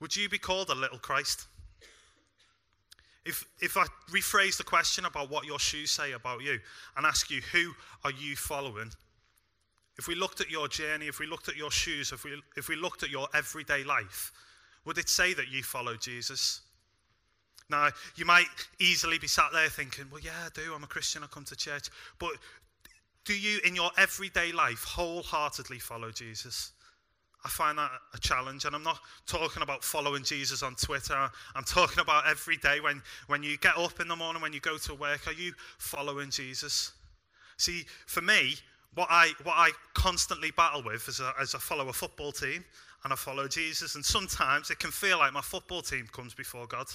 would 0.00 0.16
you 0.16 0.30
be 0.30 0.38
called 0.38 0.70
a 0.70 0.74
little 0.74 0.98
Christ? 0.98 1.48
If, 3.26 3.44
if 3.60 3.76
I 3.76 3.84
rephrase 4.10 4.56
the 4.56 4.64
question 4.64 5.04
about 5.04 5.30
what 5.30 5.44
your 5.44 5.58
shoes 5.58 5.90
say 5.90 6.12
about 6.12 6.42
you 6.42 6.58
and 6.96 7.04
ask 7.04 7.30
you, 7.30 7.42
who 7.52 7.72
are 8.04 8.12
you 8.12 8.34
following? 8.34 8.90
If 9.98 10.08
we 10.08 10.14
looked 10.14 10.40
at 10.40 10.50
your 10.50 10.66
journey, 10.66 11.08
if 11.08 11.18
we 11.18 11.26
looked 11.26 11.50
at 11.50 11.56
your 11.56 11.70
shoes, 11.70 12.12
if 12.12 12.24
we, 12.24 12.40
if 12.56 12.70
we 12.70 12.76
looked 12.76 13.02
at 13.02 13.10
your 13.10 13.28
everyday 13.34 13.84
life, 13.84 14.32
would 14.86 14.96
it 14.96 15.10
say 15.10 15.34
that 15.34 15.50
you 15.50 15.62
follow 15.62 15.94
Jesus? 15.94 16.62
Now, 17.72 17.88
you 18.16 18.24
might 18.26 18.46
easily 18.78 19.18
be 19.18 19.26
sat 19.26 19.48
there 19.52 19.68
thinking, 19.68 20.04
well, 20.12 20.20
yeah, 20.20 20.30
I 20.44 20.48
do. 20.54 20.74
I'm 20.74 20.84
a 20.84 20.86
Christian. 20.86 21.24
I 21.24 21.26
come 21.26 21.44
to 21.44 21.56
church. 21.56 21.88
But 22.18 22.32
do 23.24 23.34
you, 23.34 23.60
in 23.64 23.74
your 23.74 23.90
everyday 23.96 24.52
life, 24.52 24.84
wholeheartedly 24.84 25.78
follow 25.78 26.10
Jesus? 26.10 26.72
I 27.44 27.48
find 27.48 27.78
that 27.78 27.90
a 28.14 28.18
challenge. 28.18 28.66
And 28.66 28.76
I'm 28.76 28.82
not 28.82 29.00
talking 29.26 29.62
about 29.62 29.82
following 29.82 30.22
Jesus 30.22 30.62
on 30.62 30.74
Twitter. 30.74 31.30
I'm 31.54 31.64
talking 31.64 32.00
about 32.00 32.28
every 32.28 32.58
day 32.58 32.78
when, 32.80 33.02
when 33.26 33.42
you 33.42 33.56
get 33.56 33.76
up 33.78 33.98
in 34.00 34.06
the 34.06 34.16
morning, 34.16 34.42
when 34.42 34.52
you 34.52 34.60
go 34.60 34.76
to 34.76 34.94
work, 34.94 35.26
are 35.26 35.32
you 35.32 35.54
following 35.78 36.30
Jesus? 36.30 36.92
See, 37.56 37.84
for 38.06 38.20
me, 38.20 38.54
what 38.94 39.08
I, 39.10 39.32
what 39.44 39.56
I 39.56 39.70
constantly 39.94 40.50
battle 40.50 40.82
with 40.84 41.08
as 41.08 41.20
a, 41.20 41.32
as 41.40 41.54
I 41.54 41.58
follow 41.58 41.88
a 41.88 41.92
football 41.92 42.32
team 42.32 42.64
and 43.04 43.12
I 43.12 43.16
follow 43.16 43.48
Jesus, 43.48 43.94
and 43.94 44.04
sometimes 44.04 44.70
it 44.70 44.78
can 44.78 44.90
feel 44.90 45.18
like 45.18 45.32
my 45.32 45.40
football 45.40 45.82
team 45.82 46.06
comes 46.12 46.34
before 46.34 46.66
God. 46.66 46.86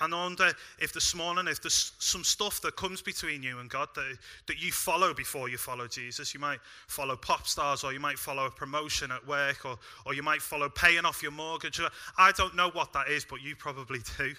And 0.00 0.14
I 0.14 0.22
wonder 0.24 0.50
if 0.78 0.94
this 0.94 1.14
morning, 1.14 1.46
if 1.46 1.60
there's 1.60 1.92
some 1.98 2.24
stuff 2.24 2.62
that 2.62 2.74
comes 2.76 3.02
between 3.02 3.42
you 3.42 3.58
and 3.58 3.68
God 3.68 3.88
that, 3.94 4.16
that 4.46 4.62
you 4.62 4.72
follow 4.72 5.12
before 5.12 5.50
you 5.50 5.58
follow 5.58 5.86
Jesus. 5.86 6.32
You 6.32 6.40
might 6.40 6.60
follow 6.86 7.16
pop 7.16 7.46
stars, 7.46 7.84
or 7.84 7.92
you 7.92 8.00
might 8.00 8.18
follow 8.18 8.46
a 8.46 8.50
promotion 8.50 9.10
at 9.10 9.26
work, 9.26 9.66
or, 9.66 9.78
or 10.06 10.14
you 10.14 10.22
might 10.22 10.40
follow 10.40 10.70
paying 10.70 11.04
off 11.04 11.22
your 11.22 11.32
mortgage. 11.32 11.80
I 12.16 12.32
don't 12.32 12.56
know 12.56 12.70
what 12.70 12.94
that 12.94 13.08
is, 13.08 13.26
but 13.28 13.42
you 13.42 13.54
probably 13.56 13.98
do. 14.16 14.32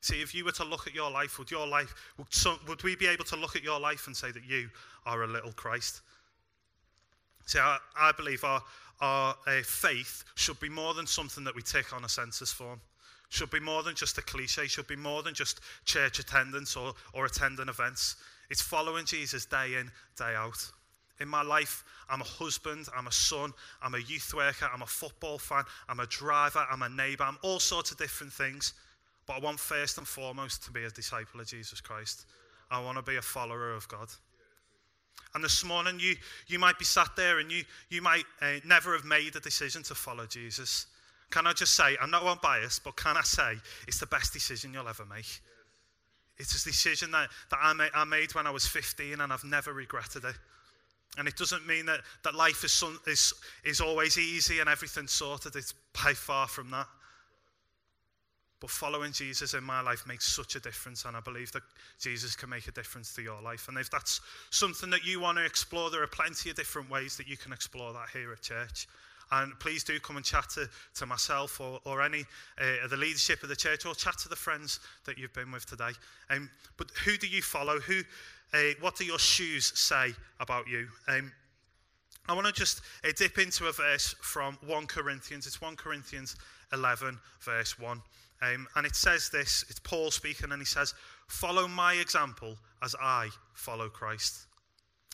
See, 0.00 0.20
if 0.20 0.34
you 0.34 0.44
were 0.44 0.52
to 0.52 0.64
look 0.64 0.86
at 0.86 0.94
your 0.94 1.10
life, 1.10 1.38
would 1.38 1.50
your 1.50 1.66
life, 1.66 1.94
would, 2.18 2.32
some, 2.32 2.58
would 2.68 2.82
we 2.84 2.94
be 2.94 3.06
able 3.06 3.24
to 3.24 3.36
look 3.36 3.56
at 3.56 3.64
your 3.64 3.80
life 3.80 4.06
and 4.06 4.14
say 4.14 4.30
that 4.30 4.44
you 4.46 4.68
are 5.06 5.22
a 5.22 5.26
little 5.26 5.52
Christ? 5.52 6.02
See, 7.46 7.58
I, 7.58 7.78
I 7.98 8.12
believe 8.12 8.44
our, 8.44 8.62
our 9.00 9.34
uh, 9.46 9.62
faith 9.64 10.24
should 10.34 10.60
be 10.60 10.68
more 10.68 10.92
than 10.92 11.06
something 11.06 11.42
that 11.44 11.56
we 11.56 11.62
tick 11.62 11.94
on 11.94 12.04
a 12.04 12.08
census 12.08 12.52
form. 12.52 12.80
Should 13.28 13.50
be 13.50 13.60
more 13.60 13.82
than 13.82 13.94
just 13.94 14.18
a 14.18 14.22
cliche. 14.22 14.66
Should 14.66 14.86
be 14.86 14.96
more 14.96 15.22
than 15.22 15.34
just 15.34 15.60
church 15.84 16.18
attendance 16.18 16.76
or, 16.76 16.94
or 17.12 17.26
attending 17.26 17.68
events. 17.68 18.16
It's 18.50 18.62
following 18.62 19.04
Jesus 19.04 19.44
day 19.44 19.74
in, 19.78 19.90
day 20.16 20.34
out. 20.34 20.70
In 21.20 21.28
my 21.28 21.42
life, 21.42 21.84
I'm 22.08 22.20
a 22.20 22.24
husband, 22.24 22.86
I'm 22.96 23.08
a 23.08 23.12
son, 23.12 23.52
I'm 23.82 23.94
a 23.94 23.98
youth 23.98 24.32
worker, 24.34 24.70
I'm 24.72 24.82
a 24.82 24.86
football 24.86 25.38
fan, 25.38 25.64
I'm 25.88 26.00
a 26.00 26.06
driver, 26.06 26.64
I'm 26.70 26.82
a 26.82 26.88
neighbour, 26.88 27.24
I'm 27.24 27.38
all 27.42 27.58
sorts 27.58 27.90
of 27.90 27.98
different 27.98 28.32
things. 28.32 28.72
But 29.26 29.34
I 29.34 29.40
want 29.40 29.60
first 29.60 29.98
and 29.98 30.06
foremost 30.06 30.64
to 30.64 30.70
be 30.70 30.84
a 30.84 30.90
disciple 30.90 31.40
of 31.40 31.46
Jesus 31.46 31.80
Christ. 31.80 32.24
I 32.70 32.80
want 32.80 32.96
to 32.96 33.02
be 33.02 33.16
a 33.16 33.22
follower 33.22 33.72
of 33.72 33.88
God. 33.88 34.08
And 35.34 35.44
this 35.44 35.64
morning, 35.64 35.98
you, 36.00 36.14
you 36.46 36.58
might 36.58 36.78
be 36.78 36.84
sat 36.84 37.10
there 37.16 37.40
and 37.40 37.50
you, 37.50 37.64
you 37.90 38.00
might 38.00 38.24
uh, 38.40 38.60
never 38.64 38.94
have 38.94 39.04
made 39.04 39.36
a 39.36 39.40
decision 39.40 39.82
to 39.84 39.94
follow 39.94 40.24
Jesus. 40.24 40.86
Can 41.30 41.46
I 41.46 41.52
just 41.52 41.74
say, 41.74 41.96
I'm 42.00 42.10
not 42.10 42.24
one 42.24 42.38
biased, 42.42 42.84
but 42.84 42.96
can 42.96 43.16
I 43.16 43.22
say 43.22 43.54
it's 43.86 44.00
the 44.00 44.06
best 44.06 44.32
decision 44.32 44.72
you'll 44.72 44.88
ever 44.88 45.04
make? 45.04 45.40
It's 46.38 46.60
a 46.60 46.68
decision 46.68 47.10
that, 47.10 47.28
that 47.50 47.58
I, 47.60 47.72
made, 47.72 47.90
I 47.94 48.04
made 48.04 48.34
when 48.34 48.46
I 48.46 48.50
was 48.50 48.66
15 48.66 49.20
and 49.20 49.32
I've 49.32 49.44
never 49.44 49.72
regretted 49.72 50.24
it. 50.24 50.36
And 51.16 51.26
it 51.26 51.36
doesn't 51.36 51.66
mean 51.66 51.86
that, 51.86 52.00
that 52.22 52.34
life 52.34 52.64
is, 52.64 52.82
is, 53.06 53.34
is 53.64 53.80
always 53.80 54.16
easy 54.18 54.60
and 54.60 54.68
everything's 54.68 55.10
sorted. 55.10 55.56
It's 55.56 55.74
by 55.92 56.12
far 56.12 56.46
from 56.46 56.70
that. 56.70 56.86
But 58.60 58.70
following 58.70 59.12
Jesus 59.12 59.54
in 59.54 59.62
my 59.62 59.80
life 59.80 60.04
makes 60.06 60.26
such 60.26 60.56
a 60.56 60.60
difference, 60.60 61.04
and 61.04 61.16
I 61.16 61.20
believe 61.20 61.52
that 61.52 61.62
Jesus 62.00 62.34
can 62.34 62.50
make 62.50 62.66
a 62.66 62.72
difference 62.72 63.14
to 63.14 63.22
your 63.22 63.40
life. 63.40 63.68
And 63.68 63.78
if 63.78 63.88
that's 63.88 64.20
something 64.50 64.90
that 64.90 65.04
you 65.04 65.20
want 65.20 65.38
to 65.38 65.44
explore, 65.44 65.90
there 65.90 66.02
are 66.02 66.08
plenty 66.08 66.50
of 66.50 66.56
different 66.56 66.90
ways 66.90 67.16
that 67.18 67.28
you 67.28 67.36
can 67.36 67.52
explore 67.52 67.92
that 67.92 68.08
here 68.12 68.32
at 68.32 68.42
church. 68.42 68.88
And 69.30 69.58
please 69.60 69.84
do 69.84 70.00
come 70.00 70.16
and 70.16 70.24
chat 70.24 70.48
to, 70.50 70.68
to 70.96 71.06
myself 71.06 71.60
or, 71.60 71.80
or 71.84 72.02
any 72.02 72.24
uh, 72.60 72.84
of 72.84 72.90
the 72.90 72.96
leadership 72.96 73.42
of 73.42 73.48
the 73.48 73.56
church, 73.56 73.84
or 73.84 73.94
chat 73.94 74.16
to 74.18 74.28
the 74.28 74.36
friends 74.36 74.80
that 75.04 75.18
you've 75.18 75.34
been 75.34 75.52
with 75.52 75.66
today. 75.66 75.90
Um, 76.30 76.50
but 76.76 76.90
who 77.04 77.16
do 77.16 77.26
you 77.26 77.42
follow? 77.42 77.78
Who, 77.80 78.00
uh, 78.54 78.74
what 78.80 78.96
do 78.96 79.04
your 79.04 79.18
shoes 79.18 79.72
say 79.78 80.12
about 80.40 80.66
you? 80.66 80.88
Um, 81.06 81.32
I 82.28 82.34
want 82.34 82.46
to 82.46 82.52
just 82.52 82.82
uh, 83.04 83.12
dip 83.16 83.38
into 83.38 83.66
a 83.66 83.72
verse 83.72 84.14
from 84.20 84.58
1 84.66 84.86
Corinthians. 84.86 85.46
It's 85.46 85.60
1 85.60 85.76
Corinthians 85.76 86.36
11, 86.72 87.18
verse 87.40 87.78
1. 87.78 88.02
Um, 88.40 88.68
and 88.76 88.86
it 88.86 88.94
says 88.94 89.30
this 89.30 89.64
it's 89.68 89.80
Paul 89.80 90.10
speaking, 90.10 90.52
and 90.52 90.60
he 90.60 90.66
says, 90.66 90.94
Follow 91.26 91.66
my 91.66 91.94
example 91.94 92.56
as 92.82 92.94
I 93.00 93.28
follow 93.54 93.88
Christ. 93.88 94.46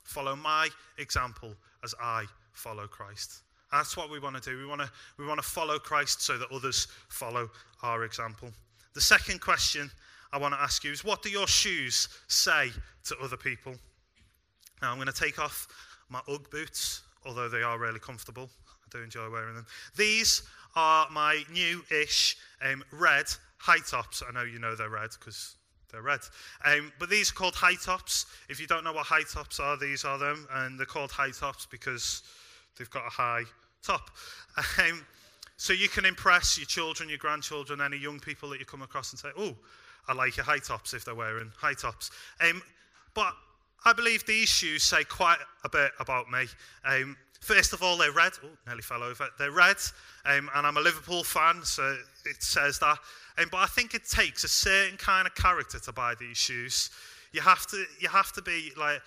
Follow 0.05 0.37
my 0.37 0.69
example 0.99 1.55
as 1.83 1.95
I 2.01 2.25
follow 2.53 2.87
Christ. 2.87 3.44
That's 3.75 3.97
what 3.97 4.09
we 4.09 4.21
want 4.21 4.41
to 4.41 4.51
do. 4.51 4.57
We 4.57 4.67
want 4.67 4.83
to, 4.83 4.91
we 5.19 5.27
want 5.27 5.43
to 5.43 5.47
follow 5.47 5.81
Christ 5.81 6.23
so 6.23 6.39
that 6.39 6.47
others 6.53 6.87
follow 7.09 7.51
our 7.83 8.05
example. 8.05 8.51
The 8.95 9.01
second 9.01 9.41
question 9.41 9.91
I 10.33 10.39
want 10.39 10.55
to 10.55 10.61
ask 10.61 10.85
you 10.85 10.93
is 10.93 11.05
what 11.05 11.23
do 11.23 11.29
your 11.29 11.49
shoes 11.49 12.09
say 12.29 12.71
to 13.07 13.17
other 13.19 13.37
people? 13.37 13.75
Now, 14.81 14.93
I'm 14.93 14.97
going 14.97 15.09
to 15.09 15.13
take 15.13 15.41
off 15.41 15.67
my 16.09 16.21
Ugg 16.29 16.49
boots, 16.51 17.03
although 17.27 17.49
they 17.49 17.63
are 17.63 17.77
really 17.77 17.99
comfortable. 17.99 18.49
I 18.69 18.97
do 18.97 19.03
enjoy 19.03 19.29
wearing 19.29 19.57
them. 19.57 19.67
These 19.97 20.45
are 20.77 21.09
my 21.11 21.43
new 21.53 21.83
ish 21.91 22.37
um, 22.63 22.85
red 22.93 23.27
high 23.59 23.79
tops. 23.79 24.23
I 24.27 24.33
know 24.33 24.43
you 24.43 24.61
know 24.61 24.77
they're 24.77 24.89
red 24.89 25.11
because 25.19 25.57
they're 25.91 26.03
red. 26.03 26.21
Um, 26.65 26.93
but 27.01 27.11
these 27.11 27.33
are 27.33 27.35
called 27.35 27.57
high 27.57 27.75
tops. 27.75 28.27
If 28.49 28.61
you 28.61 28.69
don't 28.69 28.85
know 28.85 28.93
what 28.93 29.07
high 29.07 29.25
tops 29.25 29.59
are, 29.59 29.77
these 29.77 30.05
are 30.05 30.19
them. 30.19 30.47
And 30.53 30.79
they're 30.79 30.87
called 30.87 31.11
high 31.11 31.33
tops 31.33 31.67
because 31.67 32.23
they've 32.79 32.91
got 32.91 33.07
a 33.07 33.11
high 33.11 33.43
top. 33.85 34.11
Um, 34.79 35.05
so 35.57 35.73
you 35.73 35.89
can 35.89 36.05
impress 36.05 36.57
your 36.57 36.67
children, 36.67 37.09
your 37.09 37.19
grandchildren, 37.19 37.81
any 37.81 37.97
young 37.97 38.21
people 38.21 38.49
that 38.51 38.61
you 38.61 38.65
come 38.65 38.83
across 38.83 39.11
and 39.11 39.19
say, 39.19 39.31
oh, 39.37 39.53
I 40.07 40.13
like 40.13 40.37
your 40.37 40.45
high 40.45 40.61
tops 40.61 40.95
if 40.95 41.05
they're 41.05 41.15
wearing 41.17 41.51
high 41.57 41.75
tops. 41.75 42.13
Um, 42.41 42.63
but 43.15 43.33
I 43.85 43.93
believe 43.93 44.25
these 44.27 44.49
shoes 44.49 44.85
say 44.85 45.03
quite 45.03 45.39
a 45.65 45.69
bit 45.69 45.91
about 45.99 46.31
me. 46.31 46.45
Um, 46.85 47.17
First 47.45 47.75
of 47.75 47.83
all, 47.83 47.99
they're 47.99 48.11
red. 48.11 48.33
Oh, 48.43 48.49
nearly 48.67 48.81
fell 48.81 49.03
over. 49.03 49.29
They're 49.39 49.51
red, 49.51 49.77
um, 50.25 50.49
and 50.55 50.67
I'm 50.67 50.79
a 50.79 50.81
Liverpool 50.81 51.23
fan, 51.23 51.63
so 51.63 51.95
it 52.25 52.43
says 52.43 52.79
that. 52.79 52.97
Um, 53.37 53.49
but 53.51 53.59
I 53.59 53.67
think 53.67 53.93
it 53.93 54.09
takes 54.09 54.45
a 54.45 54.49
certain 54.49 54.97
kind 54.97 55.27
of 55.27 55.35
character 55.35 55.79
to 55.79 55.93
buy 55.93 56.15
these 56.19 56.39
shoes. 56.39 56.89
You 57.33 57.43
have 57.43 57.67
to, 57.67 57.85
you 58.01 58.09
have 58.09 58.33
to 58.33 58.41
be 58.41 58.73
like, 58.79 59.03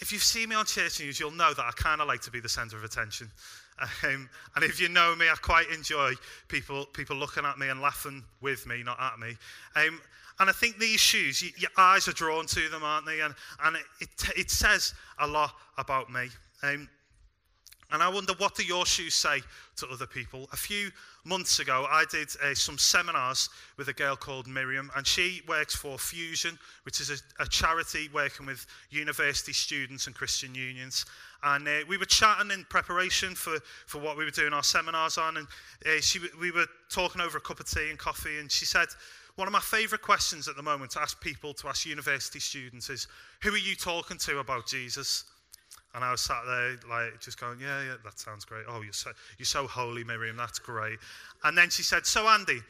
if 0.00 0.12
you've 0.12 0.22
seen 0.22 0.50
me 0.50 0.54
on 0.54 0.66
church 0.66 1.00
news, 1.00 1.18
you'll 1.18 1.30
know 1.30 1.54
that 1.54 1.64
I 1.64 1.70
kind 1.70 2.02
of 2.02 2.08
like 2.08 2.20
to 2.22 2.30
be 2.30 2.40
the 2.40 2.48
centre 2.50 2.76
of 2.76 2.84
attention. 2.84 3.30
Um, 4.04 4.28
and 4.56 4.64
if 4.64 4.80
you 4.80 4.88
know 4.88 5.14
me, 5.16 5.26
I 5.28 5.34
quite 5.40 5.70
enjoy 5.70 6.12
people, 6.48 6.86
people 6.86 7.16
looking 7.16 7.44
at 7.44 7.58
me 7.58 7.68
and 7.68 7.80
laughing 7.80 8.24
with 8.40 8.66
me, 8.66 8.82
not 8.82 9.00
at 9.00 9.18
me. 9.18 9.36
Um, 9.76 10.00
and 10.38 10.48
I 10.48 10.52
think 10.52 10.78
these 10.78 11.00
shoes, 11.00 11.42
you, 11.42 11.50
your 11.56 11.70
eyes 11.76 12.08
are 12.08 12.12
drawn 12.12 12.46
to 12.46 12.68
them, 12.68 12.82
aren't 12.82 13.06
they? 13.06 13.20
And, 13.20 13.34
and 13.64 13.76
it, 13.76 13.82
it, 14.00 14.10
it 14.36 14.50
says 14.50 14.94
a 15.18 15.26
lot 15.26 15.52
about 15.78 16.10
me. 16.10 16.28
Um, 16.62 16.88
and 17.92 18.02
I 18.02 18.08
wonder, 18.08 18.32
what 18.38 18.54
do 18.54 18.64
your 18.64 18.86
shoes 18.86 19.14
say 19.14 19.42
to 19.76 19.88
other 19.88 20.06
people? 20.06 20.48
A 20.52 20.56
few 20.56 20.90
months 21.24 21.58
ago, 21.58 21.86
I 21.90 22.04
did 22.10 22.28
uh, 22.42 22.54
some 22.54 22.78
seminars 22.78 23.48
with 23.76 23.88
a 23.88 23.92
girl 23.92 24.16
called 24.16 24.46
Miriam, 24.46 24.90
and 24.96 25.06
she 25.06 25.42
works 25.46 25.74
for 25.74 25.98
Fusion, 25.98 26.58
which 26.84 27.00
is 27.00 27.10
a, 27.10 27.42
a 27.42 27.46
charity 27.46 28.08
working 28.12 28.46
with 28.46 28.66
university 28.90 29.52
students 29.52 30.06
and 30.06 30.14
Christian 30.14 30.54
unions. 30.54 31.04
And 31.42 31.66
uh, 31.66 31.80
we 31.88 31.96
were 31.96 32.06
chatting 32.06 32.50
in 32.50 32.64
preparation 32.64 33.34
for, 33.34 33.58
for 33.86 33.98
what 33.98 34.16
we 34.16 34.24
were 34.24 34.30
doing 34.30 34.52
our 34.52 34.62
seminars 34.62 35.18
on, 35.18 35.36
and 35.36 35.46
uh, 35.86 36.00
she, 36.00 36.20
we 36.40 36.50
were 36.50 36.66
talking 36.90 37.20
over 37.20 37.38
a 37.38 37.40
cup 37.40 37.60
of 37.60 37.66
tea 37.66 37.90
and 37.90 37.98
coffee, 37.98 38.38
and 38.38 38.50
she 38.50 38.64
said, 38.64 38.88
one 39.36 39.46
of 39.46 39.52
my 39.52 39.60
favourite 39.60 40.02
questions 40.02 40.48
at 40.48 40.56
the 40.56 40.62
moment 40.62 40.90
to 40.92 41.00
ask 41.00 41.20
people, 41.20 41.54
to 41.54 41.68
ask 41.68 41.86
university 41.86 42.40
students, 42.40 42.90
is 42.90 43.06
who 43.42 43.52
are 43.52 43.58
you 43.58 43.74
talking 43.74 44.18
to 44.18 44.38
about 44.38 44.66
Jesus? 44.66 45.24
And 45.94 46.04
I 46.04 46.12
was 46.12 46.20
sat 46.20 46.42
there, 46.46 46.76
like, 46.88 47.20
just 47.20 47.40
going, 47.40 47.58
yeah, 47.60 47.82
yeah, 47.82 47.94
that 48.04 48.18
sounds 48.18 48.44
great. 48.44 48.64
Oh, 48.68 48.80
you're 48.82 48.92
so, 48.92 49.10
you're 49.38 49.46
so 49.46 49.66
holy, 49.66 50.04
Miriam. 50.04 50.36
That's 50.36 50.60
great. 50.60 50.98
And 51.42 51.58
then 51.58 51.68
she 51.68 51.82
said, 51.82 52.06
so, 52.06 52.28
Andy, 52.28 52.60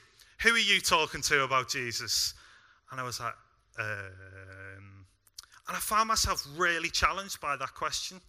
who 0.43 0.55
are 0.55 0.59
you 0.59 0.81
talking 0.81 1.21
to 1.23 1.43
about 1.43 1.69
Jesus? 1.69 2.33
And 2.91 2.99
I 2.99 3.03
was 3.03 3.21
like, 3.21 3.35
um, 3.79 5.05
and 5.69 5.77
I 5.77 5.81
found 5.81 6.09
myself 6.09 6.47
really 6.57 6.89
challenged 6.89 7.41
by 7.41 7.57
that 7.57 7.75
question. 7.75 8.21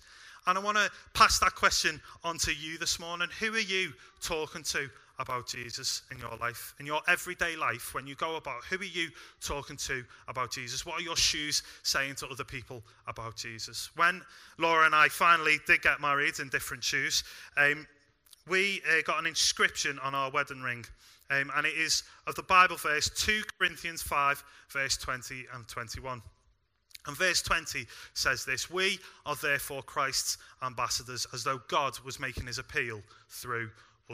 And 0.46 0.58
I 0.58 0.62
want 0.62 0.78
to 0.78 0.90
pass 1.14 1.40
that 1.40 1.56
question 1.56 2.02
on 2.24 2.38
to 2.40 2.52
you 2.54 2.78
this 2.78 3.00
morning. 3.00 3.30
Who 3.40 3.54
are 3.54 3.60
you 3.60 3.94
talking 4.22 4.64
to 4.64 4.90
about 5.22 5.48
Jesus 5.48 6.02
in 6.12 6.18
your 6.20 6.36
life, 6.38 6.74
in 6.80 6.86
your 6.86 7.02
everyday 7.08 7.56
life, 7.56 7.94
when 7.94 8.08
you 8.08 8.16
go 8.16 8.36
about, 8.36 8.64
who 8.66 8.78
are 8.78 8.84
you 8.84 9.10
talking 9.40 9.78
to 9.78 10.04
about 10.28 10.52
Jesus? 10.52 10.86
What 10.86 11.00
are 11.00 11.04
your 11.04 11.16
shoes 11.16 11.64
saying 11.84 12.16
to 12.16 12.28
other 12.28 12.44
people 12.44 12.84
about 13.08 13.36
Jesus? 13.36 13.90
When 13.96 14.22
Laura 14.58 14.86
and 14.86 14.96
I 14.96 15.08
finally 15.08 15.60
did 15.68 15.82
get 15.84 16.02
married 16.02 16.40
in 16.40 16.50
different 16.50 16.84
shoes, 16.84 17.24
um, 17.56 17.88
we 18.50 18.82
uh, 18.90 19.02
got 19.06 19.20
an 19.20 19.28
inscription 19.28 20.00
on 20.00 20.16
our 20.16 20.32
wedding 20.32 20.62
ring. 20.62 20.86
Um, 21.30 21.52
and 21.56 21.66
it 21.66 21.76
is 21.78 22.04
of 22.28 22.36
the 22.36 22.44
Bible 22.44 22.76
verse 22.76 23.10
2 23.16 23.44
Corinthians 23.58 24.02
5, 24.02 24.44
verse 24.70 24.98
20 24.98 25.46
and 25.54 25.68
21. 25.68 26.22
And 27.08 27.18
verse 27.18 27.42
20 27.42 27.86
says 28.14 28.46
this 28.46 28.70
We 28.70 29.00
are 29.26 29.36
therefore 29.36 29.82
Christ's 29.84 30.38
ambassadors, 30.62 31.26
as 31.34 31.44
though 31.44 31.62
God 31.68 31.98
was 32.06 32.20
making 32.20 32.48
his 32.48 32.60
appeal 32.60 33.02
through 33.30 33.70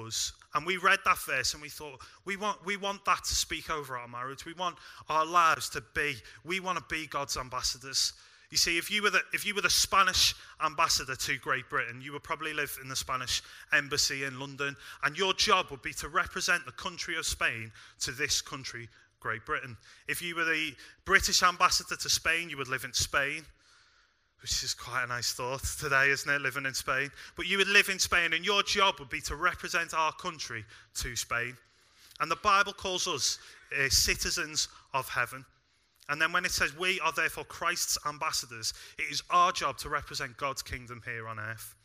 us. 0.06 0.34
And 0.54 0.66
we 0.66 0.78
read 0.78 1.00
that 1.06 1.18
verse 1.20 1.54
and 1.54 1.62
we 1.62 1.70
thought, 1.70 2.00
we 2.26 2.38
want, 2.38 2.66
we 2.66 2.78
want 2.78 3.06
that 3.06 3.24
to 3.26 3.36
speak 3.36 3.70
over 3.70 3.98
our 3.98 4.08
marriage. 4.08 4.46
We 4.46 4.54
want 4.54 4.78
our 5.10 5.26
lives 5.26 5.70
to 5.70 5.84
be, 5.94 6.16
we 6.46 6.60
want 6.60 6.78
to 6.78 6.84
be 6.90 7.08
God's 7.08 7.38
ambassadors. 7.38 8.14
You 8.50 8.58
see, 8.58 8.78
if 8.78 8.90
you, 8.90 9.04
were 9.04 9.10
the, 9.10 9.22
if 9.34 9.46
you 9.46 9.54
were 9.54 9.62
the 9.62 9.70
Spanish 9.70 10.34
ambassador 10.64 11.16
to 11.16 11.38
Great 11.38 11.70
Britain, 11.70 12.02
you 12.02 12.14
would 12.14 12.24
probably 12.24 12.54
live 12.54 12.78
in 12.82 12.88
the 12.88 12.96
Spanish 12.96 13.44
embassy 13.74 14.24
in 14.24 14.40
London, 14.40 14.76
and 15.04 15.18
your 15.18 15.34
job 15.34 15.70
would 15.70 15.82
be 15.82 15.94
to 15.94 16.08
represent 16.08 16.66
the 16.66 16.72
country 16.72 17.18
of 17.18 17.26
Spain 17.26 17.72
to 18.00 18.12
this 18.12 18.42
country, 18.42 18.88
Great 19.20 19.46
Britain. 19.46 19.76
If 20.08 20.22
you 20.22 20.36
were 20.36 20.46
the 20.46 20.74
British 21.04 21.44
ambassador 21.44 21.98
to 21.98 22.10
Spain, 22.10 22.50
you 22.50 22.56
would 22.56 22.70
live 22.70 22.86
in 22.86 22.94
Spain 22.94 23.44
which 24.42 24.64
is 24.64 24.74
quite 24.74 25.04
a 25.04 25.08
nice 25.08 25.34
thought 25.34 25.64
today, 25.80 26.10
isn't 26.10 26.30
it, 26.30 26.42
living 26.42 26.66
in 26.66 26.74
Spain? 26.74 27.10
But 27.36 27.48
you 27.48 27.58
would 27.58 27.68
live 27.68 27.90
in 27.90 28.00
Spain, 28.00 28.34
and 28.34 28.46
your 28.46 28.64
job 28.64 29.00
would 29.00 29.10
be 29.10 29.22
to 29.22 29.36
represent 29.36 29.94
our 29.94 30.12
country 30.14 30.64
to 30.96 31.16
Spain. 31.16 31.58
And 32.20 32.30
the 32.32 32.38
Bible 32.38 32.74
calls 32.74 33.08
us 33.08 33.40
uh, 33.78 33.90
citizens 33.90 34.70
of 34.94 35.10
heaven. 35.10 35.46
And 36.10 36.22
then 36.22 36.32
when 36.32 36.46
it 36.46 36.52
says 36.52 36.78
we 36.78 37.00
are 37.02 37.12
therefore 37.12 37.44
Christ's 37.44 37.98
ambassadors, 38.08 38.74
it 38.98 39.12
is 39.12 39.24
our 39.30 39.52
job 39.52 39.78
to 39.80 39.90
represent 39.90 40.38
God's 40.38 40.62
kingdom 40.62 41.02
here 41.06 41.28
on 41.28 41.40
earth. 41.40 41.76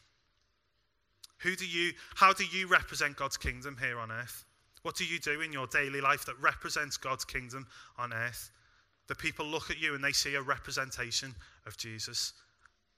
Who 1.38 1.56
do 1.56 1.66
you, 1.66 1.92
how 2.14 2.32
do 2.32 2.44
you 2.44 2.68
represent 2.68 3.16
God's 3.16 3.36
kingdom 3.36 3.76
here 3.80 3.98
on 3.98 4.12
earth? 4.12 4.44
What 4.82 4.96
do 4.96 5.04
you 5.04 5.18
do 5.18 5.40
in 5.40 5.52
your 5.52 5.66
daily 5.66 6.00
life 6.00 6.24
that 6.26 6.40
represents 6.40 6.96
God's 6.96 7.24
kingdom 7.24 7.66
on 7.98 8.12
earth? 8.12 8.50
The 9.08 9.14
people 9.14 9.44
look 9.44 9.70
at 9.70 9.80
you 9.80 9.94
and 9.94 10.02
they 10.02 10.12
see 10.12 10.34
a 10.34 10.42
representation 10.42 11.34
of 11.66 11.76
Jesus. 11.76 12.32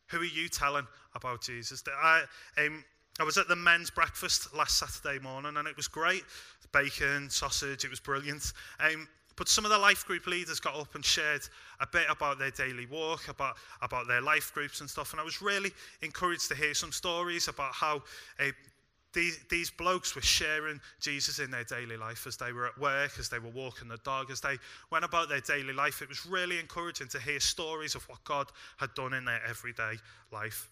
Who 0.08 0.20
are 0.20 0.24
you 0.24 0.48
telling 0.48 0.86
about 1.14 1.42
Jesus? 1.42 1.82
I, 2.02 2.22
um, 2.58 2.84
I 3.18 3.24
was 3.24 3.38
at 3.38 3.48
the 3.48 3.56
men's 3.56 3.90
breakfast 3.90 4.54
last 4.54 4.78
Saturday 4.78 5.22
morning 5.22 5.56
and 5.56 5.66
it 5.66 5.76
was 5.76 5.88
great. 5.88 6.24
Bacon, 6.72 7.30
sausage, 7.30 7.84
it 7.84 7.90
was 7.90 8.00
brilliant. 8.00 8.52
Um, 8.80 9.08
but 9.36 9.48
some 9.48 9.64
of 9.64 9.70
the 9.70 9.78
life 9.78 10.06
group 10.06 10.26
leaders 10.26 10.60
got 10.60 10.76
up 10.76 10.94
and 10.94 11.04
shared 11.04 11.42
a 11.80 11.86
bit 11.86 12.06
about 12.08 12.38
their 12.38 12.50
daily 12.50 12.86
walk, 12.86 13.28
about, 13.28 13.56
about 13.82 14.06
their 14.06 14.20
life 14.20 14.52
groups 14.54 14.80
and 14.80 14.88
stuff. 14.88 15.12
And 15.12 15.20
I 15.20 15.24
was 15.24 15.42
really 15.42 15.72
encouraged 16.02 16.48
to 16.48 16.54
hear 16.54 16.74
some 16.74 16.92
stories 16.92 17.48
about 17.48 17.72
how 17.72 18.02
uh, 18.38 18.50
these, 19.14 19.38
these 19.48 19.70
blokes 19.70 20.14
were 20.14 20.22
sharing 20.22 20.80
Jesus 21.00 21.38
in 21.38 21.50
their 21.50 21.64
daily 21.64 21.96
life 21.96 22.26
as 22.26 22.36
they 22.36 22.52
were 22.52 22.66
at 22.66 22.78
work, 22.78 23.12
as 23.18 23.28
they 23.28 23.38
were 23.38 23.50
walking 23.50 23.88
the 23.88 23.96
dog, 23.98 24.30
as 24.30 24.40
they 24.40 24.58
went 24.90 25.04
about 25.04 25.28
their 25.28 25.40
daily 25.40 25.72
life. 25.72 26.02
It 26.02 26.08
was 26.08 26.26
really 26.26 26.58
encouraging 26.58 27.08
to 27.08 27.20
hear 27.20 27.40
stories 27.40 27.94
of 27.94 28.08
what 28.08 28.22
God 28.24 28.48
had 28.76 28.92
done 28.94 29.14
in 29.14 29.24
their 29.24 29.40
everyday 29.48 29.94
life. 30.32 30.68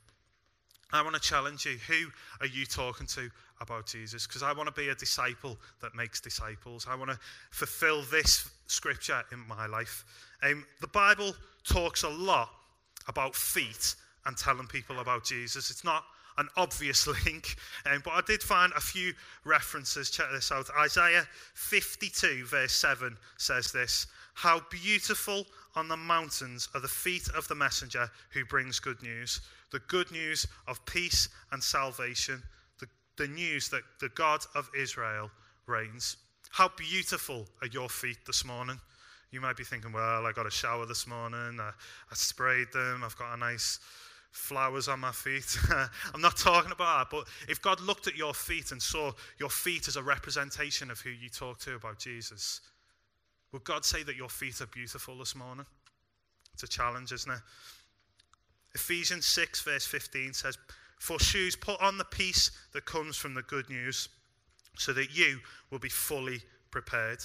I 0.92 1.02
want 1.02 1.14
to 1.14 1.20
challenge 1.20 1.64
you. 1.64 1.78
Who 1.88 2.08
are 2.40 2.46
you 2.46 2.66
talking 2.66 3.06
to 3.08 3.30
about 3.60 3.86
Jesus? 3.86 4.26
Because 4.26 4.42
I 4.42 4.52
want 4.52 4.66
to 4.66 4.74
be 4.78 4.90
a 4.90 4.94
disciple 4.94 5.56
that 5.80 5.94
makes 5.94 6.20
disciples. 6.20 6.86
I 6.88 6.94
want 6.96 7.10
to 7.10 7.18
fulfill 7.50 8.02
this 8.10 8.50
scripture 8.66 9.22
in 9.32 9.38
my 9.48 9.66
life. 9.66 10.04
Um, 10.42 10.66
the 10.80 10.88
Bible 10.88 11.34
talks 11.64 12.02
a 12.02 12.10
lot 12.10 12.50
about 13.08 13.34
feet 13.34 13.94
and 14.26 14.36
telling 14.36 14.66
people 14.66 15.00
about 15.00 15.24
Jesus. 15.24 15.70
It's 15.70 15.84
not 15.84 16.04
an 16.38 16.48
obvious 16.56 17.06
link, 17.26 17.56
um, 17.86 18.02
but 18.04 18.12
I 18.12 18.20
did 18.26 18.42
find 18.42 18.72
a 18.76 18.80
few 18.80 19.12
references. 19.44 20.10
Check 20.10 20.26
this 20.32 20.52
out. 20.52 20.68
Isaiah 20.78 21.26
52, 21.54 22.44
verse 22.46 22.72
7 22.72 23.16
says 23.36 23.72
this 23.72 24.06
How 24.34 24.60
beautiful 24.70 25.46
on 25.74 25.88
the 25.88 25.96
mountains 25.96 26.68
are 26.74 26.80
the 26.80 26.88
feet 26.88 27.28
of 27.36 27.48
the 27.48 27.54
messenger 27.54 28.10
who 28.30 28.44
brings 28.44 28.78
good 28.78 29.02
news 29.02 29.40
the 29.72 29.80
good 29.88 30.10
news 30.12 30.46
of 30.68 30.84
peace 30.86 31.28
and 31.50 31.62
salvation, 31.62 32.40
the, 32.78 32.86
the 33.16 33.26
news 33.26 33.68
that 33.70 33.82
the 34.00 34.10
God 34.10 34.40
of 34.54 34.70
Israel 34.78 35.30
reigns. 35.66 36.18
How 36.50 36.70
beautiful 36.76 37.46
are 37.62 37.68
your 37.68 37.88
feet 37.88 38.18
this 38.26 38.44
morning? 38.44 38.78
You 39.30 39.40
might 39.40 39.56
be 39.56 39.64
thinking, 39.64 39.92
well, 39.92 40.26
I 40.26 40.32
got 40.32 40.46
a 40.46 40.50
shower 40.50 40.84
this 40.84 41.06
morning, 41.06 41.58
I, 41.58 41.70
I 42.10 42.14
sprayed 42.14 42.70
them, 42.72 43.02
I've 43.02 43.16
got 43.16 43.34
a 43.34 43.38
nice 43.38 43.80
flowers 44.32 44.88
on 44.88 45.00
my 45.00 45.12
feet. 45.12 45.56
I'm 46.14 46.20
not 46.20 46.36
talking 46.36 46.72
about 46.72 47.10
that, 47.10 47.16
but 47.16 47.28
if 47.48 47.62
God 47.62 47.80
looked 47.80 48.06
at 48.06 48.16
your 48.16 48.34
feet 48.34 48.72
and 48.72 48.82
saw 48.82 49.12
your 49.38 49.50
feet 49.50 49.88
as 49.88 49.96
a 49.96 50.02
representation 50.02 50.90
of 50.90 51.00
who 51.00 51.10
you 51.10 51.28
talk 51.28 51.58
to 51.60 51.74
about 51.74 51.98
Jesus, 51.98 52.60
would 53.52 53.64
God 53.64 53.84
say 53.84 54.02
that 54.02 54.16
your 54.16 54.30
feet 54.30 54.60
are 54.60 54.66
beautiful 54.66 55.18
this 55.18 55.36
morning? 55.36 55.66
It's 56.54 56.62
a 56.62 56.68
challenge, 56.68 57.12
isn't 57.12 57.30
it? 57.30 57.40
Ephesians 58.74 59.26
6, 59.26 59.60
verse 59.62 59.86
15 59.86 60.32
says, 60.32 60.56
For 60.98 61.18
shoes, 61.20 61.54
put 61.54 61.80
on 61.80 61.98
the 61.98 62.04
peace 62.04 62.50
that 62.72 62.86
comes 62.86 63.16
from 63.16 63.34
the 63.34 63.42
good 63.42 63.68
news, 63.68 64.08
so 64.78 64.94
that 64.94 65.14
you 65.14 65.38
will 65.70 65.78
be 65.78 65.90
fully 65.90 66.40
prepared. 66.70 67.18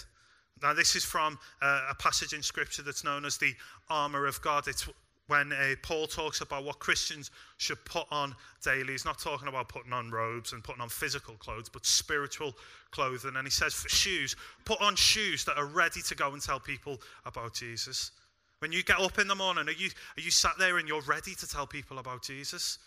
Now, 0.62 0.74
this 0.74 0.96
is 0.96 1.06
from 1.06 1.40
uh, 1.62 1.88
a 1.90 1.96
passage 1.96 2.34
in 2.34 2.44
Scripture 2.44 2.82
that's 2.82 3.04
known 3.04 3.24
as 3.24 3.38
the 3.38 3.54
armor 3.90 4.26
of 4.26 4.42
God. 4.42 4.68
It's 4.68 4.90
when 5.28 5.52
uh, 5.52 5.76
Paul 5.84 6.08
talks 6.08 6.42
about 6.42 6.64
what 6.64 6.80
Christians 6.80 7.32
should 7.58 7.84
put 7.86 8.06
on 8.12 8.34
daily. 8.64 8.94
He's 8.94 9.06
not 9.06 9.20
talking 9.20 9.48
about 9.48 9.70
putting 9.70 9.94
on 9.94 10.10
robes 10.10 10.54
and 10.54 10.64
putting 10.64 10.82
on 10.82 10.90
physical 10.90 11.36
clothes, 11.36 11.70
but 11.70 11.86
spiritual 11.86 12.56
clothing. 12.92 13.36
And 13.36 13.46
he 13.46 13.52
says, 13.52 13.74
for 13.74 13.90
shoes, 13.90 14.36
put 14.66 14.82
on 14.82 14.96
shoes 14.96 15.44
that 15.46 15.58
are 15.58 15.66
ready 15.66 16.02
to 16.02 16.16
go 16.16 16.32
and 16.32 16.42
tell 16.42 16.60
people 16.60 17.02
about 17.26 17.54
Jesus. 17.54 18.12
When 18.60 18.72
you 18.72 18.84
get 18.84 19.00
up 19.00 19.20
in 19.20 19.28
the 19.28 19.36
morning, 19.36 19.68
are 19.68 19.72
you, 19.72 19.90
are 20.18 20.22
you 20.22 20.32
sat 20.32 20.54
there 20.58 20.78
and 20.78 20.88
you're 20.88 21.02
ready 21.02 21.36
to 21.36 21.48
tell 21.48 21.68
people 21.68 22.00
about 22.00 22.24
Jesus? 22.24 22.80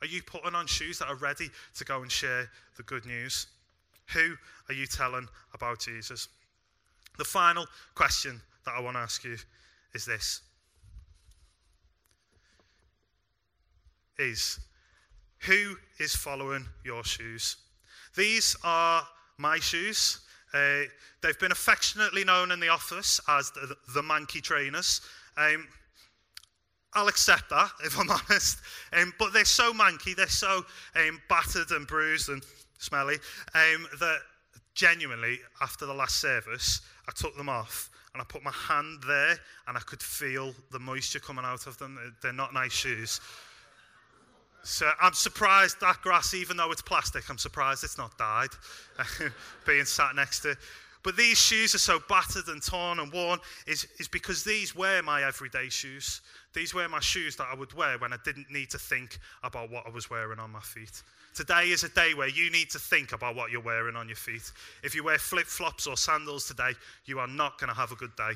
Are 0.00 0.06
you 0.06 0.22
putting 0.22 0.54
on 0.54 0.66
shoes 0.66 1.00
that 1.00 1.08
are 1.08 1.16
ready 1.16 1.50
to 1.76 1.84
go 1.84 2.02
and 2.02 2.10
share 2.10 2.48
the 2.76 2.84
good 2.84 3.04
news? 3.04 3.48
Who 4.14 4.34
are 4.68 4.74
you 4.74 4.86
telling 4.86 5.28
about 5.52 5.80
Jesus? 5.80 6.28
The 7.18 7.24
final 7.24 7.66
question 7.94 8.40
that 8.64 8.74
I 8.74 8.80
want 8.80 8.94
to 8.94 9.00
ask 9.00 9.24
you 9.24 9.36
is 9.92 10.06
this 10.06 10.42
is 14.18 14.60
who 15.40 15.76
is 16.00 16.14
following 16.14 16.66
your 16.84 17.04
shoes? 17.04 17.56
These 18.16 18.56
are 18.64 19.06
my 19.38 19.58
shoes. 19.58 20.20
Uh, 20.52 20.82
they've 21.22 21.38
been 21.38 21.52
affectionately 21.52 22.24
known 22.24 22.50
in 22.50 22.60
the 22.60 22.68
office 22.68 23.20
as 23.28 23.50
the, 23.52 23.76
the 23.94 24.40
Trainers. 24.42 25.00
Um, 25.36 25.68
I'll 26.94 27.08
accept 27.08 27.50
that, 27.50 27.70
if 27.84 27.98
I'm 27.98 28.10
honest. 28.30 28.58
Um, 28.92 29.12
but 29.18 29.32
they're 29.32 29.44
so 29.44 29.72
manky, 29.72 30.16
they're 30.16 30.26
so 30.26 30.64
um, 30.96 31.20
battered 31.28 31.70
and 31.70 31.86
bruised 31.86 32.28
and 32.28 32.42
smelly 32.78 33.16
um, 33.54 33.86
that 34.00 34.18
genuinely, 34.74 35.38
after 35.60 35.86
the 35.86 35.94
last 35.94 36.20
service, 36.20 36.80
I 37.08 37.12
took 37.14 37.36
them 37.36 37.48
off 37.48 37.90
and 38.14 38.22
I 38.22 38.24
put 38.24 38.42
my 38.42 38.52
hand 38.52 39.02
there 39.06 39.36
and 39.66 39.76
I 39.76 39.80
could 39.80 40.02
feel 40.02 40.54
the 40.72 40.78
moisture 40.78 41.20
coming 41.20 41.44
out 41.44 41.66
of 41.66 41.78
them. 41.78 42.16
They're 42.22 42.32
not 42.32 42.54
nice 42.54 42.72
shoes. 42.72 43.20
So 44.62 44.90
I'm 45.00 45.14
surprised 45.14 45.80
that 45.80 46.02
grass, 46.02 46.34
even 46.34 46.56
though 46.56 46.70
it's 46.72 46.82
plastic, 46.82 47.28
I'm 47.30 47.38
surprised 47.38 47.84
it's 47.84 47.98
not 47.98 48.16
died 48.18 48.50
being 49.66 49.84
sat 49.84 50.14
next 50.14 50.40
to 50.40 50.56
but 51.08 51.16
these 51.16 51.38
shoes 51.38 51.74
are 51.74 51.78
so 51.78 52.00
battered 52.08 52.48
and 52.48 52.62
torn 52.62 52.98
and 52.98 53.12
worn 53.12 53.38
is, 53.66 53.86
is 53.98 54.08
because 54.08 54.42
these 54.44 54.74
were 54.74 55.00
my 55.02 55.22
everyday 55.22 55.68
shoes. 55.68 56.20
These 56.54 56.74
were 56.74 56.88
my 56.88 57.00
shoes 57.00 57.36
that 57.36 57.46
I 57.50 57.54
would 57.54 57.72
wear 57.72 57.98
when 57.98 58.12
I 58.12 58.16
didn't 58.24 58.50
need 58.50 58.70
to 58.70 58.78
think 58.78 59.18
about 59.42 59.70
what 59.70 59.86
I 59.86 59.90
was 59.90 60.10
wearing 60.10 60.38
on 60.38 60.50
my 60.50 60.60
feet. 60.60 61.02
Today 61.34 61.70
is 61.70 61.84
a 61.84 61.88
day 61.88 62.14
where 62.14 62.28
you 62.28 62.50
need 62.50 62.70
to 62.70 62.78
think 62.78 63.12
about 63.12 63.36
what 63.36 63.50
you're 63.50 63.62
wearing 63.62 63.94
on 63.94 64.08
your 64.08 64.16
feet. 64.16 64.50
If 64.82 64.94
you 64.94 65.04
wear 65.04 65.18
flip 65.18 65.46
flops 65.46 65.86
or 65.86 65.96
sandals 65.96 66.46
today, 66.46 66.72
you 67.06 67.20
are 67.20 67.28
not 67.28 67.58
going 67.58 67.68
to 67.68 67.76
have 67.76 67.92
a 67.92 67.96
good 67.96 68.14
day. 68.16 68.32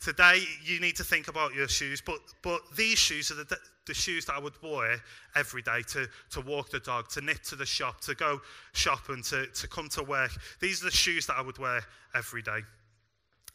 Today, 0.00 0.42
you 0.64 0.78
need 0.78 0.94
to 0.96 1.04
think 1.04 1.26
about 1.26 1.54
your 1.54 1.66
shoes, 1.66 2.00
but, 2.04 2.18
but 2.42 2.60
these 2.76 2.98
shoes 2.98 3.32
are 3.32 3.34
the, 3.34 3.58
the 3.86 3.94
shoes 3.94 4.24
that 4.26 4.34
I 4.36 4.38
would 4.38 4.54
wear 4.62 5.02
every 5.34 5.60
day 5.60 5.82
to, 5.88 6.06
to 6.30 6.40
walk 6.40 6.70
the 6.70 6.78
dog, 6.78 7.08
to 7.10 7.20
knit 7.20 7.42
to 7.44 7.56
the 7.56 7.66
shop, 7.66 8.00
to 8.02 8.14
go 8.14 8.40
shopping, 8.74 9.22
to, 9.24 9.46
to 9.46 9.66
come 9.66 9.88
to 9.90 10.04
work. 10.04 10.30
These 10.60 10.82
are 10.82 10.84
the 10.84 10.92
shoes 10.92 11.26
that 11.26 11.36
I 11.36 11.42
would 11.42 11.58
wear 11.58 11.80
every 12.14 12.42
day. 12.42 12.60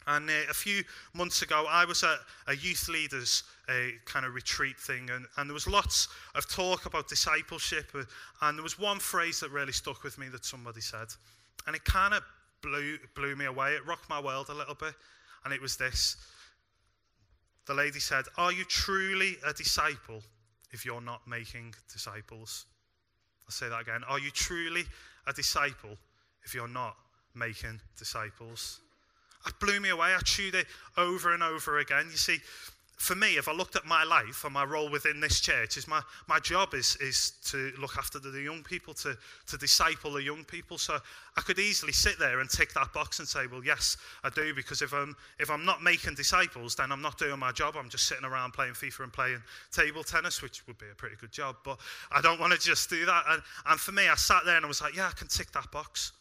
And 0.06 0.30
uh, 0.30 0.34
a 0.50 0.54
few 0.54 0.84
months 1.14 1.44
ago, 1.44 1.66
I 1.70 1.86
was 1.86 2.04
at 2.04 2.18
a 2.48 2.56
youth 2.58 2.90
leaders 2.90 3.44
uh, 3.70 3.74
kind 4.04 4.26
of 4.26 4.34
retreat 4.34 4.78
thing, 4.78 5.10
and, 5.12 5.26
and 5.38 5.50
there 5.50 5.54
was 5.54 5.66
lots 5.66 6.10
of 6.36 6.50
talk 6.50 6.86
about 6.86 7.08
discipleship. 7.08 7.86
Uh, 7.96 8.04
and 8.42 8.58
there 8.58 8.64
was 8.64 8.78
one 8.78 9.00
phrase 9.00 9.40
that 9.40 9.52
really 9.52 9.72
stuck 9.72 10.04
with 10.04 10.18
me 10.18 10.28
that 10.28 10.44
somebody 10.44 10.82
said, 10.82 11.08
and 11.68 11.76
it 11.76 11.86
kind 11.86 12.14
of 12.14 12.22
blew, 12.62 12.98
blew 13.16 13.38
me 13.38 13.46
away. 13.46 13.76
It 13.76 13.88
rocked 13.88 14.10
my 14.10 14.20
world 14.20 14.50
a 14.50 14.54
little 14.54 14.76
bit. 14.76 14.94
And 15.46 15.54
it 15.54 15.62
was 15.62 15.76
this 15.76 16.16
the 17.66 17.74
lady 17.74 18.00
said, 18.00 18.26
Are 18.38 18.52
you 18.52 18.66
truly 18.66 19.38
a 19.46 19.54
disciple 19.54 20.22
if 20.72 20.86
you're 20.86 21.02
not 21.02 21.28
making 21.28 21.74
disciples? 21.92 22.66
I'll 23.46 23.52
say 23.52 23.70
that 23.70 23.82
again. 23.82 24.04
Are 24.08 24.20
you 24.20 24.32
truly 24.32 24.84
a 25.28 25.34
disciple 25.34 25.98
if 26.44 26.54
you're 26.54 26.68
not 26.68 26.96
making 27.36 27.80
disciples? 27.98 28.80
It 29.46 29.54
blew 29.60 29.80
me 29.80 29.90
away. 29.90 30.14
I 30.14 30.20
chewed 30.20 30.56
it 30.56 30.68
over 30.98 31.34
and 31.34 31.44
over 31.44 31.80
again. 31.80 32.08
You 32.10 32.18
see, 32.18 32.40
for 33.04 33.16
me, 33.16 33.36
if 33.36 33.50
I 33.50 33.52
looked 33.52 33.76
at 33.76 33.86
my 33.86 34.06
life 34.06 34.46
and 34.46 34.54
my 34.54 34.64
role 34.64 34.90
within 34.90 35.20
this 35.20 35.42
church, 35.42 35.76
is 35.76 35.90
my, 35.90 36.02
my 36.30 36.40
job 36.40 36.74
is, 36.74 36.96
is 37.02 37.34
to 37.48 37.74
look 37.78 37.98
after 37.98 38.18
the, 38.18 38.30
young 38.42 38.64
people, 38.64 38.94
to, 38.94 39.18
to 39.48 39.58
disciple 39.58 40.14
the 40.14 40.24
young 40.24 40.46
people. 40.46 40.78
So 40.78 40.98
I 41.36 41.42
could 41.42 41.60
easily 41.60 41.92
sit 41.92 42.18
there 42.18 42.40
and 42.40 42.50
tick 42.50 42.72
that 42.74 42.94
box 42.94 43.20
and 43.20 43.28
say, 43.28 43.46
well, 43.52 43.62
yes, 43.62 43.98
I 44.24 44.30
do, 44.30 44.54
because 44.54 44.82
if 44.82 44.94
I'm, 44.94 45.18
if 45.38 45.52
I'm 45.52 45.66
not 45.66 45.84
making 45.84 46.16
disciples, 46.16 46.76
then 46.76 46.94
I'm 46.94 47.02
not 47.02 47.18
doing 47.18 47.38
my 47.40 47.52
job. 47.52 47.76
I'm 47.78 47.90
just 47.90 48.06
sitting 48.06 48.24
around 48.24 48.54
playing 48.54 48.74
FIFA 48.74 49.04
and 49.04 49.14
playing 49.14 49.44
table 49.74 50.04
tennis, 50.04 50.42
which 50.42 50.66
would 50.68 50.78
be 50.78 50.86
a 50.90 50.96
pretty 50.96 51.18
good 51.20 51.34
job. 51.34 51.58
But 51.66 51.80
I 52.10 52.22
don't 52.22 52.40
want 52.40 52.54
to 52.54 52.60
just 52.60 52.90
do 52.90 53.06
that. 53.06 53.26
And, 53.28 53.42
and 53.66 53.80
for 53.82 53.92
me, 53.92 54.08
I 54.08 54.16
sat 54.16 54.46
there 54.46 54.56
and 54.56 54.64
I 54.64 54.68
was 54.70 54.82
like, 54.82 54.96
yeah, 54.96 55.08
I 55.08 55.12
can 55.12 55.28
tick 55.28 55.52
that 55.52 55.70
box. 55.72 56.14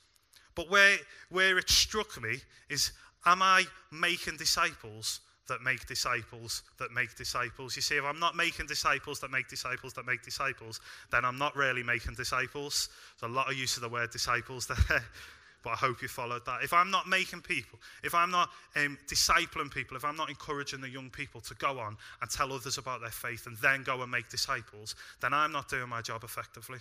But 0.57 0.69
where, 0.69 0.97
where 1.31 1.59
it 1.59 1.71
struck 1.71 2.21
me 2.21 2.39
is, 2.69 2.91
am 3.25 3.41
I 3.41 3.67
making 3.93 4.37
disciples 4.37 5.21
that 5.53 5.61
make 5.63 5.87
disciples 5.87 6.63
that 6.79 6.93
make 6.93 7.15
disciples. 7.15 7.77
You 7.77 7.83
see, 7.83 7.97
if 7.97 8.05
I'm 8.05 8.19
not 8.19 8.35
making 8.35 8.67
disciples 8.67 9.21
that 9.21 9.31
make 9.31 9.49
disciples 9.49 9.93
that 9.93 10.07
make 10.07 10.23
disciples, 10.23 10.81
then 11.11 11.27
I'm 11.27 11.37
not 11.37 11.55
really 11.55 11.83
making 11.83 12.15
disciples. 12.15 12.89
There's 13.21 13.31
a 13.31 13.35
lot 13.35 13.51
of 13.51 13.59
use 13.59 13.77
of 13.77 13.83
the 13.83 13.91
word 13.91 14.11
disciples 14.11 14.67
there, 14.67 15.05
but 15.63 15.71
I 15.71 15.77
hope 15.77 16.01
you 16.01 16.09
followed 16.09 16.47
that. 16.47 16.63
If 16.63 16.73
I'm 16.73 16.91
not 16.91 17.07
making 17.07 17.43
people, 17.43 17.79
if 18.03 18.15
I'm 18.15 18.31
not 18.31 18.49
um, 18.77 18.97
discipling 19.07 19.71
people, 19.71 19.95
if 19.95 20.07
I'm 20.07 20.17
not 20.17 20.31
encouraging 20.31 20.81
the 20.81 20.89
young 20.89 21.11
people 21.11 21.43
to 21.43 21.55
go 21.57 21.79
on 21.79 21.99
and 22.23 22.31
tell 22.31 22.51
others 22.51 22.79
about 22.79 23.03
their 23.03 23.11
faith 23.11 23.47
and 23.47 23.59
then 23.59 23.83
go 23.83 24.01
and 24.01 24.11
make 24.11 24.31
disciples, 24.31 24.95
then 25.21 25.35
I'm 25.35 25.53
not 25.53 25.69
doing 25.69 25.91
my 25.91 26.01
job 26.01 26.25
effectively. 26.25 26.79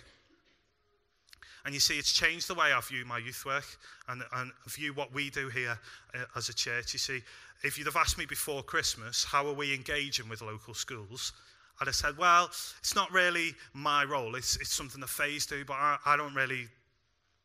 And 1.64 1.74
you 1.74 1.80
see, 1.80 1.98
it's 1.98 2.12
changed 2.12 2.48
the 2.48 2.54
way 2.54 2.72
I 2.72 2.80
view 2.80 3.04
my 3.04 3.18
youth 3.18 3.44
work 3.46 3.66
and, 4.08 4.22
and 4.34 4.50
view 4.66 4.92
what 4.94 5.14
we 5.14 5.30
do 5.30 5.48
here 5.48 5.78
uh, 6.14 6.24
as 6.34 6.48
a 6.48 6.54
church. 6.54 6.92
You 6.92 6.98
see, 6.98 7.22
if 7.62 7.78
you'd 7.78 7.86
have 7.86 7.96
asked 7.96 8.18
me 8.18 8.26
before 8.26 8.62
Christmas, 8.62 9.24
how 9.24 9.46
are 9.46 9.52
we 9.52 9.72
engaging 9.72 10.28
with 10.28 10.42
local 10.42 10.74
schools? 10.74 11.32
I'd 11.80 11.86
have 11.86 11.94
said, 11.94 12.18
well, 12.18 12.46
it's 12.46 12.94
not 12.94 13.12
really 13.12 13.54
my 13.74 14.04
role. 14.04 14.34
It's, 14.34 14.56
it's 14.56 14.72
something 14.72 15.00
the 15.00 15.06
Fays 15.06 15.46
do, 15.46 15.64
but 15.64 15.74
I, 15.74 15.98
I 16.04 16.16
don't 16.16 16.34
really 16.34 16.66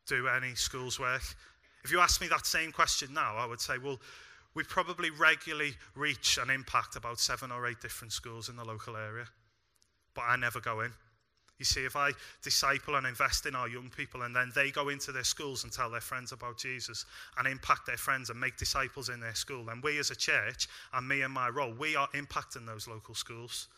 do 0.07 0.27
any 0.27 0.55
schools 0.55 0.99
work. 0.99 1.21
If 1.83 1.91
you 1.91 1.99
ask 1.99 2.19
me 2.19 2.27
that 2.27 2.45
same 2.45 2.71
question 2.71 3.13
now, 3.13 3.35
I 3.37 3.45
would 3.45 3.61
say, 3.61 3.77
well, 3.77 3.99
we 4.55 4.63
probably 4.63 5.11
regularly 5.11 5.73
reach 5.95 6.39
and 6.41 6.49
impact 6.49 6.95
about 6.95 7.19
seven 7.19 7.51
or 7.51 7.67
eight 7.67 7.79
different 7.79 8.11
schools 8.11 8.49
in 8.49 8.55
the 8.55 8.65
local 8.65 8.95
area, 8.95 9.27
but 10.15 10.23
I 10.27 10.35
never 10.35 10.59
go 10.59 10.81
in. 10.81 10.91
You 11.59 11.65
see, 11.65 11.85
if 11.85 11.95
I 11.95 12.11
disciple 12.43 12.95
and 12.95 13.07
invest 13.07 13.47
in 13.47 13.55
our 13.55 13.67
young 13.67 13.89
people 13.89 14.21
and 14.21 14.35
then 14.35 14.51
they 14.53 14.69
go 14.69 14.89
into 14.89 15.11
their 15.11 15.23
schools 15.23 15.63
and 15.63 15.73
tell 15.73 15.89
their 15.89 16.01
friends 16.01 16.31
about 16.31 16.57
Jesus 16.57 17.05
and 17.37 17.47
impact 17.47 17.87
their 17.87 17.97
friends 17.97 18.29
and 18.29 18.39
make 18.39 18.57
disciples 18.57 19.09
in 19.09 19.19
their 19.19 19.33
school, 19.33 19.65
then 19.65 19.81
we 19.81 19.97
as 19.97 20.11
a 20.11 20.15
church 20.15 20.67
and 20.93 21.07
me 21.07 21.21
and 21.21 21.33
my 21.33 21.49
role, 21.49 21.73
we 21.73 21.95
are 21.95 22.07
impacting 22.09 22.67
those 22.67 22.87
local 22.87 23.15
schools. 23.15 23.69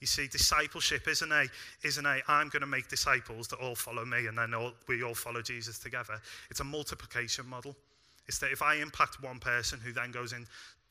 You 0.00 0.06
see, 0.06 0.26
discipleship 0.26 1.06
isn't 1.08 1.32
a, 1.32 1.46
isn't 1.82 2.06
a 2.06 2.20
I'm 2.28 2.48
going 2.48 2.60
to 2.60 2.66
make 2.66 2.88
disciples 2.88 3.48
that 3.48 3.56
all 3.56 3.74
follow 3.74 4.04
me 4.04 4.26
and 4.26 4.36
then 4.36 4.54
all, 4.54 4.72
we 4.88 5.02
all 5.02 5.14
follow 5.14 5.42
Jesus 5.42 5.78
together. 5.78 6.20
It's 6.50 6.60
a 6.60 6.64
multiplication 6.64 7.46
model. 7.46 7.76
It's 8.26 8.38
that 8.38 8.52
if 8.52 8.62
I 8.62 8.76
impact 8.76 9.22
one 9.22 9.38
person 9.38 9.80
who 9.80 9.92
then 9.92 10.10
goes 10.10 10.32
in 10.32 10.46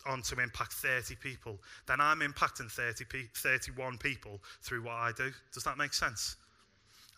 on 0.05 0.21
to 0.23 0.39
impact 0.39 0.73
30 0.73 1.15
people, 1.15 1.59
then 1.87 1.99
I'm 1.99 2.19
impacting 2.19 2.71
30 2.71 3.05
pe- 3.05 3.27
31 3.35 3.97
people 3.97 4.39
through 4.61 4.83
what 4.83 4.93
I 4.93 5.11
do. 5.11 5.31
Does 5.53 5.63
that 5.63 5.77
make 5.77 5.93
sense? 5.93 6.35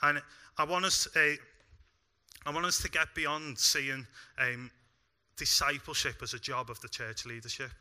And 0.02 0.22
I 0.58 0.64
want 0.64 0.86
us, 0.86 1.08
uh, 1.16 1.36
I 2.46 2.52
want 2.52 2.66
us 2.66 2.82
to 2.82 2.90
get 2.90 3.14
beyond 3.16 3.58
seeing 3.58 4.06
um, 4.40 4.72
discipleship 5.38 6.16
as 6.22 6.34
a 6.34 6.40
job 6.40 6.70
of 6.70 6.80
the 6.82 6.90
church 6.90 7.26
leadership. 7.26 7.72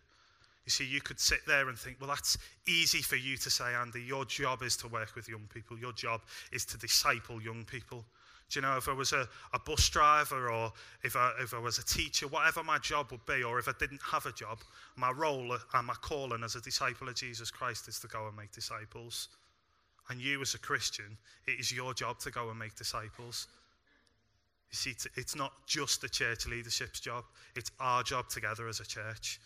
You 0.66 0.70
see, 0.70 0.84
you 0.84 1.00
could 1.00 1.20
sit 1.20 1.46
there 1.46 1.68
and 1.68 1.78
think, 1.78 1.98
well, 2.00 2.10
that's 2.10 2.36
easy 2.66 2.98
for 2.98 3.14
you 3.14 3.36
to 3.36 3.50
say, 3.50 3.74
Andy. 3.74 4.02
Your 4.02 4.24
job 4.24 4.62
is 4.64 4.76
to 4.78 4.88
work 4.88 5.14
with 5.14 5.28
young 5.28 5.48
people. 5.48 5.78
Your 5.78 5.92
job 5.92 6.22
is 6.52 6.64
to 6.66 6.76
disciple 6.76 7.40
young 7.40 7.64
people. 7.64 8.04
Do 8.50 8.58
you 8.58 8.62
know, 8.62 8.76
if 8.76 8.88
I 8.88 8.92
was 8.92 9.12
a, 9.12 9.28
a 9.52 9.60
bus 9.60 9.88
driver 9.88 10.50
or 10.50 10.72
if 11.04 11.14
I, 11.14 11.32
if 11.40 11.54
I 11.54 11.58
was 11.58 11.78
a 11.78 11.84
teacher, 11.84 12.26
whatever 12.26 12.64
my 12.64 12.78
job 12.78 13.12
would 13.12 13.24
be, 13.26 13.44
or 13.44 13.60
if 13.60 13.68
I 13.68 13.72
didn't 13.78 14.02
have 14.02 14.26
a 14.26 14.32
job, 14.32 14.58
my 14.96 15.12
role 15.12 15.52
uh, 15.52 15.58
and 15.74 15.86
my 15.86 15.94
calling 15.94 16.42
as 16.42 16.56
a 16.56 16.60
disciple 16.60 17.08
of 17.08 17.14
Jesus 17.14 17.50
Christ 17.50 17.86
is 17.86 18.00
to 18.00 18.08
go 18.08 18.26
and 18.26 18.36
make 18.36 18.50
disciples. 18.50 19.28
And 20.10 20.20
you, 20.20 20.40
as 20.42 20.54
a 20.54 20.58
Christian, 20.58 21.16
it 21.46 21.60
is 21.60 21.72
your 21.72 21.94
job 21.94 22.18
to 22.20 22.30
go 22.32 22.50
and 22.50 22.58
make 22.58 22.74
disciples. 22.74 23.46
You 24.70 24.76
see, 24.76 24.94
it's 25.14 25.36
not 25.36 25.52
just 25.66 26.00
the 26.00 26.08
church 26.08 26.46
leadership's 26.46 26.98
job, 26.98 27.24
it's 27.54 27.70
our 27.78 28.02
job 28.02 28.28
together 28.28 28.66
as 28.66 28.80
a 28.80 28.86
church 28.86 29.40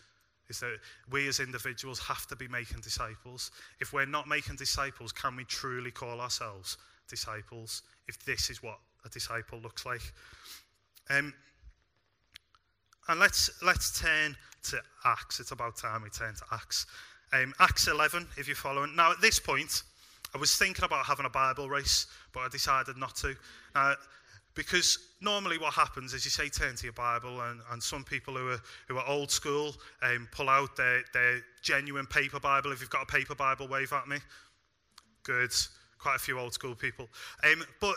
is 0.51 0.61
that 0.61 0.79
we 1.11 1.29
as 1.29 1.41
individuals 1.41 1.99
have 2.01 2.27
to 2.27 2.37
be 2.37 2.49
making 2.49 2.81
disciples. 2.81 3.51
If 3.81 3.93
we're 3.93 4.07
not 4.07 4.29
making 4.29 4.57
disciples, 4.57 5.13
can 5.13 5.37
we 5.37 5.45
truly 5.45 5.91
call 5.91 6.21
ourselves 6.21 6.77
disciples 7.09 7.83
if 8.09 8.23
this 8.25 8.51
is 8.51 8.63
what 8.63 8.79
a 9.05 9.09
disciple 9.09 9.61
looks 9.61 9.87
like? 9.87 10.13
Um, 11.09 11.33
and 13.09 13.19
let's, 13.19 13.51
let's 13.63 13.99
turn 13.99 14.37
to 14.65 14.81
Acts. 15.05 15.41
It's 15.41 15.53
about 15.53 15.77
time 15.77 16.03
we 16.03 16.11
turn 16.11 16.35
to 16.35 16.45
Acts. 16.53 16.87
Um, 17.33 17.55
Acts 17.59 17.89
11, 17.89 18.27
if 18.37 18.47
you're 18.47 18.57
following. 18.57 18.95
Now, 18.95 19.13
at 19.13 19.21
this 19.21 19.39
point, 19.39 19.83
I 20.35 20.39
was 20.39 20.55
thinking 20.57 20.85
about 20.85 21.07
having 21.07 21.27
a 21.27 21.31
Bible 21.31 21.69
race, 21.69 22.07
but 22.33 22.41
I 22.41 22.49
decided 22.49 22.97
not 22.97 23.17
to. 23.17 23.35
Uh, 23.75 23.95
because 24.61 24.99
normally 25.23 25.57
what 25.57 25.73
happens 25.73 26.13
is 26.13 26.23
you 26.27 26.31
say 26.31 26.51
turn 26.51 26.77
to 26.77 26.85
your 26.85 26.93
Bible, 26.93 27.41
and, 27.41 27.63
and 27.73 27.83
some 27.83 28.05
people 28.05 28.35
who 28.35 28.51
are, 28.51 28.61
who 28.89 28.99
are 28.99 29.09
old 29.09 29.31
school 29.31 29.75
um, 30.03 30.29
pull 30.33 30.51
out 30.51 30.77
their, 30.77 31.01
their 31.15 31.41
genuine 31.63 32.05
paper 32.05 32.39
Bible. 32.39 32.71
If 32.71 32.83
you've 32.83 32.91
got 32.91 33.05
a 33.05 33.07
paper 33.07 33.35
Bible, 33.35 33.69
wave 33.69 33.91
at 33.95 34.07
me. 34.07 34.19
Good. 35.23 35.53
Quite 35.99 36.17
a 36.17 36.19
few 36.19 36.39
old 36.39 36.53
school 36.53 36.75
people. 36.75 37.09
Um, 37.43 37.65
but 37.81 37.97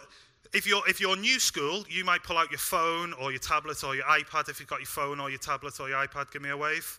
if 0.54 0.66
you're, 0.66 0.88
if 0.88 1.02
you're 1.02 1.18
new 1.18 1.38
school, 1.38 1.84
you 1.90 2.06
might 2.06 2.24
pull 2.24 2.38
out 2.38 2.50
your 2.50 2.60
phone 2.60 3.12
or 3.22 3.32
your 3.32 3.42
tablet 3.42 3.84
or 3.84 3.94
your 3.94 4.06
iPad. 4.06 4.48
If 4.48 4.62
you've 4.62 4.70
got 4.70 4.80
your 4.80 4.86
phone 4.86 5.20
or 5.20 5.30
your 5.30 5.40
tablet 5.40 5.82
or 5.82 5.90
your 5.90 5.98
iPad, 5.98 6.32
give 6.32 6.42
me 6.42 6.52
a 6.52 6.56
wave. 6.56 6.98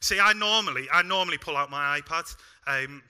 See, 0.00 0.20
I 0.20 0.34
normally, 0.34 0.86
I 0.92 1.00
normally 1.00 1.38
pull 1.38 1.56
out 1.56 1.70
my 1.70 1.98
iPad 1.98 2.36
um, 2.66 3.02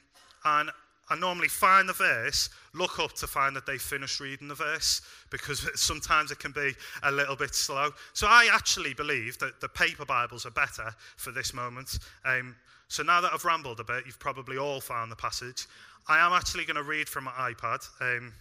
and 0.45 0.71
I 1.13 1.19
normally 1.19 1.49
find 1.49 1.87
the 1.87 1.93
verse, 1.93 2.49
look 2.73 2.99
up 2.99 3.13
to 3.15 3.27
find 3.27 3.55
that 3.55 3.67
they 3.67 3.77
finished 3.77 4.19
reading 4.19 4.49
the 4.49 4.55
verse 4.55 5.03
because 5.31 5.69
sometimes 5.81 6.31
it 6.31 6.39
can 6.39 6.53
be 6.53 6.73
a 7.03 7.13
little 7.13 7.37
bit 7.37 7.55
slow. 7.55 7.91
So 8.15 8.27
I 8.27 8.49
actually 8.51 8.95
believe 8.95 9.39
that 9.41 9.61
the 9.61 9.69
paper 9.69 10.07
Bibles 10.07 10.47
are 10.47 10.51
better 10.51 10.95
for 11.19 11.31
this 11.31 11.53
moment. 11.53 11.99
Um, 12.25 12.57
so 12.89 13.03
now 13.03 13.21
that 13.21 13.31
I've 13.35 13.45
rambled 13.45 13.79
a 13.81 13.85
bit, 13.85 14.05
you've 14.07 14.19
probably 14.19 14.57
all 14.57 14.81
found 14.81 15.13
the 15.13 15.17
passage. 15.17 15.67
I 16.09 16.19
am 16.19 16.33
actually 16.33 16.65
going 16.65 16.77
to 16.77 16.83
read 16.83 17.11
from 17.11 17.25
my 17.25 17.53
iPad 17.53 17.87
um, 18.01 18.33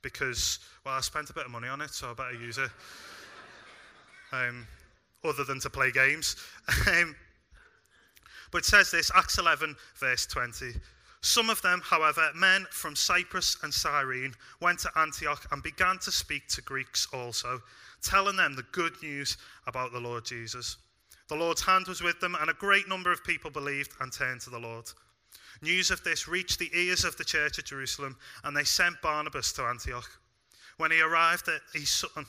because, 0.00 0.60
well, 0.86 0.94
I 0.94 1.00
spent 1.02 1.28
a 1.28 1.34
bit 1.34 1.44
of 1.44 1.50
money 1.50 1.68
on 1.68 1.82
it, 1.82 1.90
so 1.90 2.10
I 2.10 2.14
better 2.14 2.42
use 2.42 2.58
it. 2.58 2.70
Um, 4.32 4.66
other 5.22 5.44
than 5.44 5.60
to 5.60 5.70
play 5.70 5.92
games. 5.92 6.34
Um, 6.88 7.14
but 8.50 8.58
it 8.58 8.64
says 8.64 8.90
this 8.90 9.12
Acts 9.14 9.38
11, 9.38 9.76
verse 9.96 10.26
20. 10.26 10.74
Some 11.24 11.48
of 11.48 11.62
them, 11.62 11.80
however, 11.82 12.30
men 12.34 12.66
from 12.70 12.94
Cyprus 12.94 13.56
and 13.62 13.72
Cyrene, 13.72 14.34
went 14.60 14.80
to 14.80 14.90
Antioch 14.94 15.46
and 15.50 15.62
began 15.62 15.98
to 16.00 16.12
speak 16.12 16.48
to 16.48 16.60
Greeks 16.60 17.08
also, 17.14 17.62
telling 18.02 18.36
them 18.36 18.54
the 18.54 18.66
good 18.72 19.02
news 19.02 19.38
about 19.66 19.90
the 19.90 20.00
Lord 20.00 20.26
Jesus. 20.26 20.76
The 21.28 21.34
Lord's 21.34 21.62
hand 21.62 21.86
was 21.88 22.02
with 22.02 22.20
them, 22.20 22.36
and 22.38 22.50
a 22.50 22.54
great 22.54 22.90
number 22.90 23.10
of 23.10 23.24
people 23.24 23.50
believed 23.50 23.92
and 24.02 24.12
turned 24.12 24.42
to 24.42 24.50
the 24.50 24.58
Lord. 24.58 24.84
News 25.62 25.90
of 25.90 26.04
this 26.04 26.28
reached 26.28 26.58
the 26.58 26.70
ears 26.74 27.04
of 27.06 27.16
the 27.16 27.24
church 27.24 27.58
at 27.58 27.64
Jerusalem, 27.64 28.18
and 28.44 28.54
they 28.54 28.64
sent 28.64 29.00
Barnabas 29.00 29.50
to 29.54 29.62
Antioch. 29.62 30.20
When 30.76 30.90
he 30.90 31.00
arrived, 31.00 31.48
he 31.72 31.86
saw, 31.86 32.08
um, 32.16 32.26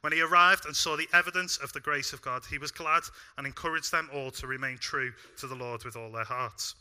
when 0.00 0.14
he 0.14 0.22
arrived 0.22 0.64
and 0.64 0.74
saw 0.74 0.96
the 0.96 1.08
evidence 1.12 1.58
of 1.58 1.74
the 1.74 1.80
grace 1.80 2.14
of 2.14 2.22
God, 2.22 2.44
he 2.48 2.56
was 2.56 2.70
glad 2.70 3.02
and 3.36 3.46
encouraged 3.46 3.92
them 3.92 4.08
all 4.14 4.30
to 4.30 4.46
remain 4.46 4.78
true 4.78 5.12
to 5.36 5.46
the 5.46 5.54
Lord 5.54 5.84
with 5.84 5.94
all 5.94 6.10
their 6.10 6.24
hearts. 6.24 6.74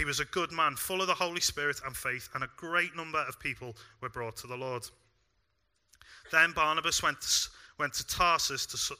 He 0.00 0.06
was 0.06 0.18
a 0.18 0.24
good 0.24 0.50
man, 0.50 0.76
full 0.76 1.02
of 1.02 1.08
the 1.08 1.14
Holy 1.14 1.42
Spirit 1.42 1.82
and 1.84 1.94
faith, 1.94 2.30
and 2.34 2.42
a 2.42 2.48
great 2.56 2.96
number 2.96 3.18
of 3.28 3.38
people 3.38 3.76
were 4.00 4.08
brought 4.08 4.34
to 4.38 4.46
the 4.46 4.56
Lord. 4.56 4.82
Then 6.32 6.52
Barnabas 6.52 7.02
went 7.02 7.20
to, 7.20 7.48
went 7.78 7.92
to 7.92 8.06
Tarsus 8.06 8.64
to, 8.64 8.96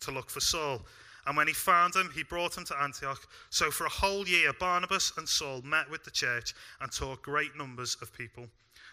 to 0.00 0.10
look 0.10 0.28
for 0.28 0.40
Saul. 0.40 0.82
And 1.28 1.36
when 1.36 1.46
he 1.46 1.52
found 1.52 1.94
him, 1.94 2.10
he 2.12 2.24
brought 2.24 2.58
him 2.58 2.64
to 2.64 2.82
Antioch. 2.82 3.20
So 3.50 3.70
for 3.70 3.86
a 3.86 3.90
whole 3.90 4.26
year, 4.26 4.52
Barnabas 4.52 5.12
and 5.18 5.28
Saul 5.28 5.62
met 5.62 5.88
with 5.88 6.02
the 6.02 6.10
church 6.10 6.52
and 6.80 6.90
taught 6.90 7.22
great 7.22 7.56
numbers 7.56 7.96
of 8.02 8.12
people. 8.12 8.48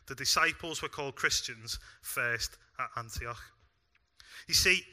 The 0.06 0.14
disciples 0.14 0.84
were 0.84 0.90
called 0.90 1.16
Christians 1.16 1.80
first 2.04 2.58
at 2.78 2.90
Antioch. 2.98 3.42
You 4.48 4.54
see, 4.54 4.84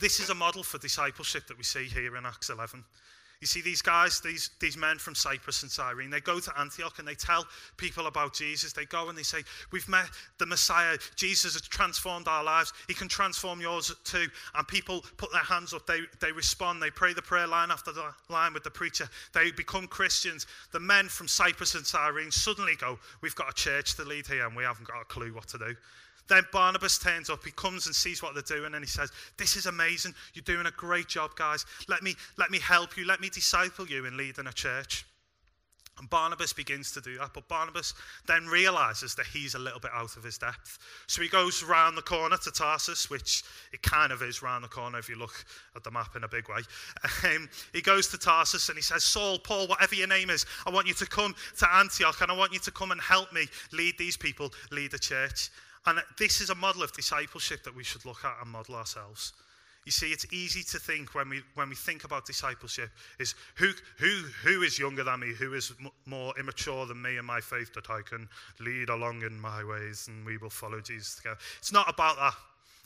this 0.00 0.18
is 0.18 0.30
a 0.30 0.34
model 0.34 0.64
for 0.64 0.78
discipleship 0.78 1.46
that 1.46 1.56
we 1.56 1.62
see 1.62 1.84
here 1.84 2.16
in 2.16 2.26
Acts 2.26 2.50
11. 2.50 2.82
You 3.40 3.46
see, 3.46 3.62
these 3.62 3.80
guys, 3.80 4.20
these, 4.20 4.50
these 4.60 4.76
men 4.76 4.98
from 4.98 5.14
Cyprus 5.14 5.62
and 5.62 5.70
Cyrene, 5.70 6.10
they 6.10 6.20
go 6.20 6.40
to 6.40 6.60
Antioch 6.60 6.98
and 6.98 7.08
they 7.08 7.14
tell 7.14 7.46
people 7.78 8.06
about 8.06 8.34
Jesus. 8.34 8.74
They 8.74 8.84
go 8.84 9.08
and 9.08 9.16
they 9.16 9.22
say, 9.22 9.42
We've 9.72 9.88
met 9.88 10.10
the 10.36 10.44
Messiah. 10.44 10.98
Jesus 11.16 11.54
has 11.54 11.62
transformed 11.62 12.28
our 12.28 12.44
lives. 12.44 12.74
He 12.86 12.92
can 12.92 13.08
transform 13.08 13.62
yours 13.62 13.94
too. 14.04 14.26
And 14.54 14.68
people 14.68 15.02
put 15.16 15.32
their 15.32 15.40
hands 15.40 15.72
up. 15.72 15.86
They, 15.86 16.00
they 16.20 16.32
respond. 16.32 16.82
They 16.82 16.90
pray 16.90 17.14
the 17.14 17.22
prayer 17.22 17.46
line 17.46 17.70
after 17.70 17.92
the 17.92 18.12
line 18.28 18.52
with 18.52 18.62
the 18.62 18.70
preacher. 18.70 19.08
They 19.32 19.50
become 19.52 19.86
Christians. 19.86 20.46
The 20.72 20.80
men 20.80 21.08
from 21.08 21.26
Cyprus 21.26 21.74
and 21.74 21.86
Cyrene 21.86 22.30
suddenly 22.30 22.76
go, 22.76 22.98
We've 23.22 23.34
got 23.34 23.48
a 23.48 23.54
church 23.54 23.94
to 23.94 24.04
lead 24.04 24.26
here 24.26 24.46
and 24.46 24.54
we 24.54 24.64
haven't 24.64 24.86
got 24.86 25.00
a 25.00 25.06
clue 25.06 25.32
what 25.32 25.48
to 25.48 25.58
do. 25.58 25.74
Then 26.30 26.44
Barnabas 26.52 26.96
turns 26.96 27.28
up. 27.28 27.44
He 27.44 27.50
comes 27.50 27.86
and 27.86 27.94
sees 27.94 28.22
what 28.22 28.34
they're 28.34 28.42
doing 28.44 28.74
and 28.74 28.84
he 28.84 28.88
says, 28.88 29.10
This 29.36 29.56
is 29.56 29.66
amazing. 29.66 30.14
You're 30.32 30.44
doing 30.44 30.66
a 30.66 30.70
great 30.70 31.08
job, 31.08 31.34
guys. 31.34 31.66
Let 31.88 32.04
me, 32.04 32.14
let 32.38 32.52
me 32.52 32.60
help 32.60 32.96
you. 32.96 33.04
Let 33.04 33.20
me 33.20 33.28
disciple 33.28 33.86
you 33.86 34.06
in 34.06 34.16
leading 34.16 34.46
a 34.46 34.52
church. 34.52 35.04
And 35.98 36.08
Barnabas 36.08 36.52
begins 36.52 36.92
to 36.92 37.00
do 37.00 37.18
that. 37.18 37.32
But 37.34 37.48
Barnabas 37.48 37.94
then 38.28 38.46
realizes 38.46 39.16
that 39.16 39.26
he's 39.26 39.56
a 39.56 39.58
little 39.58 39.80
bit 39.80 39.90
out 39.92 40.16
of 40.16 40.22
his 40.22 40.38
depth. 40.38 40.78
So 41.08 41.20
he 41.20 41.28
goes 41.28 41.64
round 41.64 41.96
the 41.98 42.02
corner 42.02 42.36
to 42.36 42.50
Tarsus, 42.52 43.10
which 43.10 43.42
it 43.72 43.82
kind 43.82 44.12
of 44.12 44.22
is 44.22 44.40
round 44.40 44.62
the 44.62 44.68
corner 44.68 45.00
if 45.00 45.08
you 45.08 45.16
look 45.16 45.44
at 45.74 45.82
the 45.82 45.90
map 45.90 46.14
in 46.14 46.22
a 46.22 46.28
big 46.28 46.48
way. 46.48 46.60
Um, 47.24 47.48
he 47.72 47.82
goes 47.82 48.06
to 48.08 48.18
Tarsus 48.18 48.68
and 48.68 48.78
he 48.78 48.82
says, 48.82 49.02
Saul, 49.02 49.40
Paul, 49.40 49.66
whatever 49.66 49.96
your 49.96 50.06
name 50.06 50.30
is, 50.30 50.46
I 50.64 50.70
want 50.70 50.86
you 50.86 50.94
to 50.94 51.06
come 51.06 51.34
to 51.58 51.74
Antioch 51.74 52.20
and 52.22 52.30
I 52.30 52.36
want 52.36 52.52
you 52.52 52.60
to 52.60 52.70
come 52.70 52.92
and 52.92 53.00
help 53.00 53.32
me 53.32 53.46
lead 53.72 53.98
these 53.98 54.16
people, 54.16 54.52
lead 54.70 54.92
the 54.92 54.98
church. 54.98 55.50
And 55.86 55.98
this 56.18 56.40
is 56.40 56.50
a 56.50 56.54
model 56.54 56.82
of 56.82 56.92
discipleship 56.92 57.64
that 57.64 57.74
we 57.74 57.84
should 57.84 58.04
look 58.04 58.24
at 58.24 58.36
and 58.42 58.50
model 58.50 58.74
ourselves. 58.74 59.32
You 59.86 59.92
see, 59.92 60.12
it's 60.12 60.30
easy 60.30 60.62
to 60.62 60.78
think 60.78 61.14
when 61.14 61.30
we, 61.30 61.42
when 61.54 61.70
we 61.70 61.74
think 61.74 62.04
about 62.04 62.26
discipleship 62.26 62.90
is 63.18 63.34
who, 63.54 63.70
who, 63.98 64.24
who 64.44 64.62
is 64.62 64.78
younger 64.78 65.02
than 65.04 65.20
me, 65.20 65.32
who 65.32 65.54
is 65.54 65.72
m- 65.80 65.90
more 66.04 66.34
immature 66.38 66.84
than 66.84 67.00
me 67.00 67.16
in 67.16 67.24
my 67.24 67.40
faith 67.40 67.72
that 67.74 67.88
I 67.88 68.02
can 68.02 68.28
lead 68.60 68.90
along 68.90 69.22
in 69.22 69.40
my 69.40 69.64
ways 69.64 70.06
and 70.08 70.24
we 70.26 70.36
will 70.36 70.50
follow 70.50 70.80
Jesus 70.80 71.16
together. 71.16 71.38
It's 71.58 71.72
not 71.72 71.88
about 71.88 72.16
that. 72.16 72.34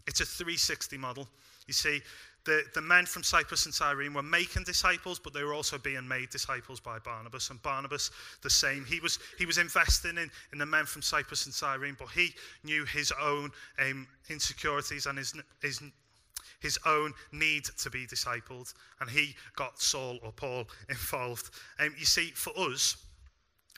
It's 0.06 0.20
a 0.20 0.24
360 0.24 0.96
model. 0.98 1.28
You 1.66 1.74
see, 1.74 2.00
the, 2.44 2.62
the 2.74 2.82
men 2.82 3.06
from 3.06 3.22
Cyprus 3.22 3.64
and 3.64 3.74
Cyrene 3.74 4.12
were 4.12 4.22
making 4.22 4.64
disciples, 4.64 5.18
but 5.18 5.32
they 5.32 5.42
were 5.42 5.54
also 5.54 5.78
being 5.78 6.06
made 6.06 6.28
disciples 6.28 6.78
by 6.78 6.98
Barnabas. 6.98 7.48
And 7.50 7.62
Barnabas, 7.62 8.10
the 8.42 8.50
same. 8.50 8.84
He 8.84 9.00
was, 9.00 9.18
he 9.38 9.46
was 9.46 9.56
investing 9.56 10.18
in, 10.18 10.30
in 10.52 10.58
the 10.58 10.66
men 10.66 10.84
from 10.84 11.00
Cyprus 11.00 11.46
and 11.46 11.54
Cyrene, 11.54 11.96
but 11.98 12.08
he 12.08 12.34
knew 12.62 12.84
his 12.84 13.12
own 13.20 13.50
um, 13.80 14.06
insecurities 14.28 15.06
and 15.06 15.16
his, 15.16 15.34
his, 15.62 15.82
his 16.60 16.78
own 16.84 17.14
need 17.32 17.64
to 17.64 17.90
be 17.90 18.06
discipled. 18.06 18.74
And 19.00 19.08
he 19.08 19.34
got 19.56 19.80
Saul 19.80 20.18
or 20.22 20.32
Paul 20.32 20.66
involved. 20.90 21.50
Um, 21.80 21.94
you 21.98 22.04
see, 22.04 22.30
for 22.34 22.52
us, 22.58 22.96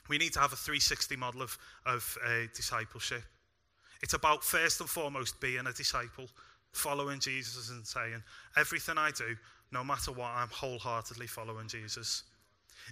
we 0.09 0.17
need 0.17 0.33
to 0.33 0.39
have 0.39 0.51
a 0.51 0.57
360 0.57 1.15
model 1.15 1.41
of, 1.41 1.57
of 1.85 2.17
uh, 2.25 2.47
discipleship. 2.53 3.23
It's 4.03 4.13
about, 4.13 4.43
first 4.43 4.81
and 4.81 4.89
foremost, 4.89 5.39
being 5.39 5.65
a 5.67 5.73
disciple 5.73 6.27
following 6.73 7.19
Jesus 7.19 7.69
and 7.69 7.85
saying, 7.85 8.21
everything 8.55 8.97
I 8.97 9.11
do, 9.11 9.35
no 9.71 9.83
matter 9.83 10.11
what, 10.11 10.31
I'm 10.35 10.49
wholeheartedly 10.49 11.27
following 11.27 11.67
Jesus. 11.67 12.23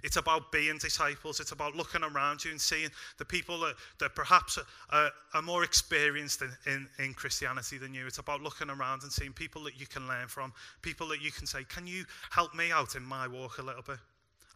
It's 0.04 0.18
about 0.18 0.52
being 0.52 0.78
disciples. 0.78 1.40
It's 1.40 1.52
about 1.52 1.76
looking 1.76 2.04
around 2.04 2.44
you 2.44 2.52
and 2.52 2.60
seeing 2.60 2.90
the 3.18 3.26
people 3.26 3.60
that, 3.62 3.76
that 4.00 4.16
perhaps 4.16 4.60
are, 4.90 5.12
are 5.34 5.42
more 5.42 5.64
experienced 5.64 6.42
in, 6.42 6.52
in, 6.66 6.88
in, 7.00 7.14
Christianity 7.14 7.78
than 7.78 7.94
you. 7.94 8.06
It's 8.06 8.18
about 8.18 8.42
looking 8.42 8.70
around 8.70 9.04
and 9.04 9.12
seeing 9.12 9.32
people 9.32 9.64
that 9.64 9.80
you 9.80 9.88
can 9.88 10.08
learn 10.08 10.28
from, 10.28 10.54
people 10.82 11.08
that 11.10 11.22
you 11.22 11.32
can 11.32 11.48
say, 11.48 11.64
Can 11.64 11.88
you 11.88 12.04
help 12.30 12.54
me 12.54 12.72
out 12.72 12.96
in 12.96 13.04
my 13.04 13.28
walk 13.28 13.58
a 13.60 13.62
little 13.62 13.84
bit? 13.84 14.00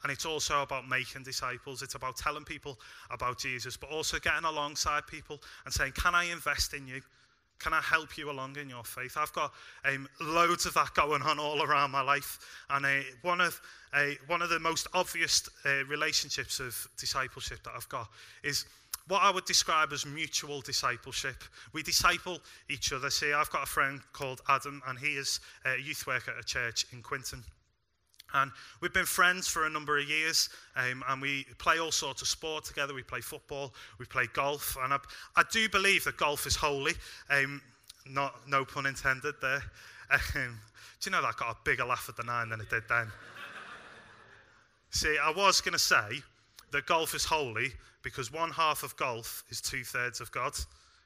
And 0.03 0.11
it's 0.11 0.25
also 0.25 0.61
about 0.61 0.87
making 0.87 1.23
disciples. 1.23 1.81
It's 1.81 1.95
about 1.95 2.15
telling 2.15 2.45
people 2.45 2.79
about 3.09 3.37
Jesus, 3.37 3.75
but 3.75 3.89
also 3.89 4.17
getting 4.19 4.45
alongside 4.45 5.07
people 5.07 5.41
and 5.65 5.73
saying, 5.73 5.93
Can 5.93 6.15
I 6.15 6.25
invest 6.25 6.73
in 6.73 6.87
you? 6.87 7.01
Can 7.59 7.73
I 7.73 7.81
help 7.81 8.17
you 8.17 8.31
along 8.31 8.55
in 8.57 8.69
your 8.69 8.83
faith? 8.83 9.17
I've 9.17 9.33
got 9.33 9.51
um, 9.85 10.07
loads 10.21 10.65
of 10.65 10.73
that 10.75 10.93
going 10.93 11.21
on 11.21 11.39
all 11.39 11.61
around 11.61 11.91
my 11.91 12.01
life. 12.01 12.39
And 12.69 12.85
uh, 12.85 12.99
one, 13.21 13.41
of, 13.41 13.59
uh, 13.93 14.11
one 14.27 14.41
of 14.41 14.49
the 14.49 14.59
most 14.59 14.87
obvious 14.93 15.47
uh, 15.65 15.83
relationships 15.85 16.59
of 16.59 16.87
discipleship 16.97 17.63
that 17.63 17.73
I've 17.75 17.89
got 17.89 18.07
is 18.43 18.65
what 19.09 19.23
I 19.23 19.31
would 19.31 19.45
describe 19.45 19.91
as 19.91 20.05
mutual 20.05 20.61
discipleship. 20.61 21.43
We 21.73 21.83
disciple 21.83 22.39
each 22.69 22.93
other. 22.93 23.09
See, 23.09 23.33
I've 23.33 23.49
got 23.49 23.63
a 23.63 23.65
friend 23.65 24.01
called 24.13 24.41
Adam, 24.47 24.81
and 24.87 24.97
he 24.97 25.17
is 25.17 25.39
a 25.65 25.77
youth 25.81 26.07
worker 26.07 26.31
at 26.31 26.39
a 26.39 26.43
church 26.43 26.85
in 26.93 27.01
Quinton. 27.01 27.43
And 28.33 28.51
we've 28.81 28.93
been 28.93 29.05
friends 29.05 29.47
for 29.47 29.65
a 29.65 29.69
number 29.69 29.97
of 29.97 30.07
years, 30.07 30.49
um, 30.75 31.03
and 31.07 31.21
we 31.21 31.45
play 31.57 31.79
all 31.79 31.91
sorts 31.91 32.21
of 32.21 32.27
sport 32.27 32.65
together. 32.65 32.93
We 32.93 33.03
play 33.03 33.21
football, 33.21 33.73
we 33.97 34.05
play 34.05 34.27
golf, 34.33 34.77
and 34.83 34.93
I, 34.93 34.99
I 35.35 35.43
do 35.51 35.67
believe 35.69 36.03
that 36.03 36.17
golf 36.17 36.45
is 36.45 36.55
holy. 36.55 36.93
Um, 37.29 37.61
not, 38.07 38.35
no 38.47 38.65
pun 38.65 38.85
intended 38.85 39.35
there. 39.41 39.61
Um, 40.11 40.59
do 40.99 41.07
you 41.07 41.11
know 41.11 41.21
that 41.21 41.37
got 41.37 41.51
a 41.51 41.57
bigger 41.63 41.85
laugh 41.85 42.07
at 42.09 42.17
the 42.17 42.23
nine 42.23 42.49
than 42.49 42.59
it 42.59 42.69
did 42.71 42.81
then? 42.89 43.11
See, 44.89 45.17
I 45.21 45.29
was 45.29 45.61
going 45.61 45.73
to 45.73 45.77
say 45.77 46.23
that 46.71 46.87
golf 46.87 47.13
is 47.13 47.23
holy 47.23 47.73
because 48.01 48.33
one 48.33 48.49
half 48.49 48.81
of 48.81 48.95
golf 48.97 49.43
is 49.49 49.61
two 49.61 49.83
thirds 49.83 50.19
of 50.19 50.31
God. 50.31 50.53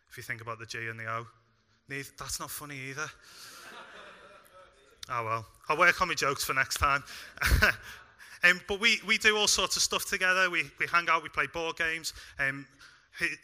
If 0.09 0.15
you 0.15 0.23
think 0.23 0.39
about 0.39 0.57
the 0.57 0.65
G 0.65 0.87
and 0.87 0.97
the 0.97 1.05
O, 1.05 1.27
that's 1.89 2.39
not 2.39 2.49
funny 2.49 2.77
either. 2.89 3.09
Oh 5.09 5.25
well, 5.25 5.45
I'll 5.69 5.77
work 5.77 6.01
on 6.01 6.07
my 6.07 6.13
jokes 6.13 6.43
for 6.43 6.53
next 6.53 6.77
time. 6.77 7.03
um, 8.43 8.61
but 8.67 8.79
we, 8.79 8.99
we 9.05 9.17
do 9.17 9.37
all 9.37 9.47
sorts 9.47 9.75
of 9.75 9.81
stuff 9.81 10.05
together. 10.05 10.49
We, 10.49 10.63
we 10.79 10.87
hang 10.87 11.07
out, 11.09 11.23
we 11.23 11.29
play 11.29 11.47
board 11.47 11.77
games. 11.77 12.13
Um, 12.39 12.65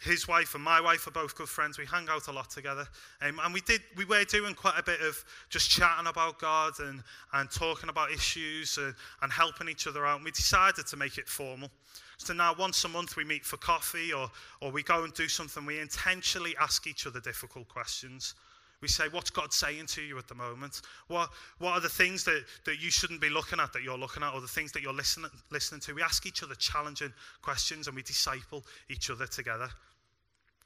his 0.04 0.28
wife 0.28 0.56
and 0.56 0.64
my 0.64 0.82
wife 0.82 1.06
are 1.06 1.12
both 1.12 1.36
good 1.36 1.48
friends. 1.48 1.78
We 1.78 1.86
hang 1.86 2.10
out 2.10 2.28
a 2.28 2.32
lot 2.32 2.50
together. 2.50 2.88
Um, 3.22 3.40
and 3.44 3.54
we, 3.54 3.62
did, 3.62 3.82
we 3.96 4.04
were 4.04 4.24
doing 4.24 4.56
quite 4.56 4.80
a 4.80 4.84
bit 4.84 5.00
of 5.02 5.24
just 5.50 5.70
chatting 5.70 6.08
about 6.08 6.40
God 6.40 6.74
and, 6.80 7.04
and 7.34 7.52
talking 7.52 7.90
about 7.90 8.12
issues 8.12 8.80
and, 8.80 8.96
and 9.22 9.32
helping 9.32 9.70
each 9.70 9.86
other 9.86 10.08
out. 10.08 10.16
And 10.16 10.26
we 10.26 10.32
decided 10.32 10.88
to 10.88 10.98
make 10.98 11.20
it 11.20 11.28
formal. 11.28 11.70
So 12.18 12.34
now 12.34 12.56
once 12.58 12.84
a 12.84 12.88
month 12.88 13.16
we 13.16 13.24
meet 13.24 13.46
for 13.46 13.58
coffee 13.58 14.12
or, 14.12 14.32
or 14.60 14.72
we 14.72 14.82
go 14.82 15.04
and 15.04 15.14
do 15.14 15.28
something. 15.28 15.64
We 15.66 15.80
intentionally 15.80 16.56
ask 16.60 16.88
each 16.88 17.06
other 17.06 17.20
difficult 17.20 17.68
questions. 17.68 18.34
We 18.82 18.88
say, 18.88 19.06
What's 19.12 19.30
God 19.30 19.52
saying 19.52 19.88
to 19.88 20.02
you 20.02 20.18
at 20.18 20.28
the 20.28 20.36
moment? 20.36 20.82
What, 21.08 21.30
what 21.58 21.72
are 21.72 21.80
the 21.82 21.90
things 21.90 22.24
that, 22.24 22.44
that 22.66 22.82
you 22.82 22.90
shouldn't 22.90 23.22
be 23.22 23.30
looking 23.30 23.60
at 23.60 23.74
that 23.74 23.84
you're 23.84 23.98
looking 23.98 24.24
at, 24.24 24.34
or 24.34 24.42
the 24.42 24.48
things 24.48 24.72
that 24.72 24.82
you're 24.82 24.94
listening, 24.94 25.32
listening 25.52 25.82
to? 25.82 25.94
We 25.94 26.02
ask 26.02 26.26
each 26.26 26.44
other 26.44 26.56
challenging 26.56 27.14
questions 27.42 27.88
and 27.88 27.96
we 27.96 28.04
disciple 28.04 28.64
each 28.90 29.10
other 29.10 29.28
together. 29.28 29.70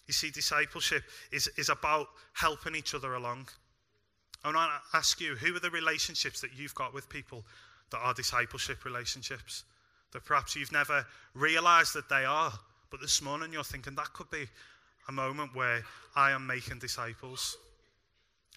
You 0.08 0.14
see, 0.14 0.30
discipleship 0.30 1.04
is, 1.32 1.50
is 1.58 1.70
about 1.70 2.08
helping 2.34 2.76
each 2.76 2.94
other 2.94 3.16
along. 3.16 3.48
I 4.44 4.52
want 4.52 4.72
to 4.92 4.98
ask 4.98 5.22
you, 5.22 5.36
who 5.36 5.56
are 5.56 5.60
the 5.60 5.70
relationships 5.70 6.42
that 6.42 6.52
you've 6.56 6.76
got 6.76 6.94
with 6.94 7.08
people 7.08 7.46
that 7.92 8.00
are 8.00 8.14
discipleship 8.14 8.84
relationships? 8.84 9.64
That 10.12 10.26
perhaps 10.26 10.56
you've 10.56 10.72
never 10.72 11.06
realized 11.34 11.94
that 11.96 12.10
they 12.10 12.26
are, 12.26 12.52
but 12.92 13.02
this 13.02 13.22
morning 13.22 13.54
you're 13.54 13.64
thinking 13.64 13.96
that 13.96 14.12
could 14.14 14.30
be 14.30 14.46
a 15.08 15.12
moment 15.12 15.56
where 15.56 15.84
I 16.16 16.32
am 16.32 16.46
making 16.46 16.80
disciples. 16.80 17.58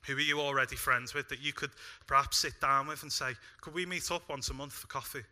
Who 0.06 0.16
are 0.16 0.20
you 0.20 0.40
already 0.40 0.76
friends 0.76 1.14
with 1.14 1.28
that 1.28 1.40
you 1.40 1.52
could 1.52 1.70
perhaps 2.06 2.38
sit 2.38 2.60
down 2.60 2.86
with 2.86 3.02
and 3.02 3.12
say, 3.12 3.32
Could 3.60 3.74
we 3.74 3.86
meet 3.86 4.10
up 4.10 4.28
once 4.28 4.48
a 4.50 4.54
month 4.54 4.72
for 4.72 4.86
coffee? 4.86 5.24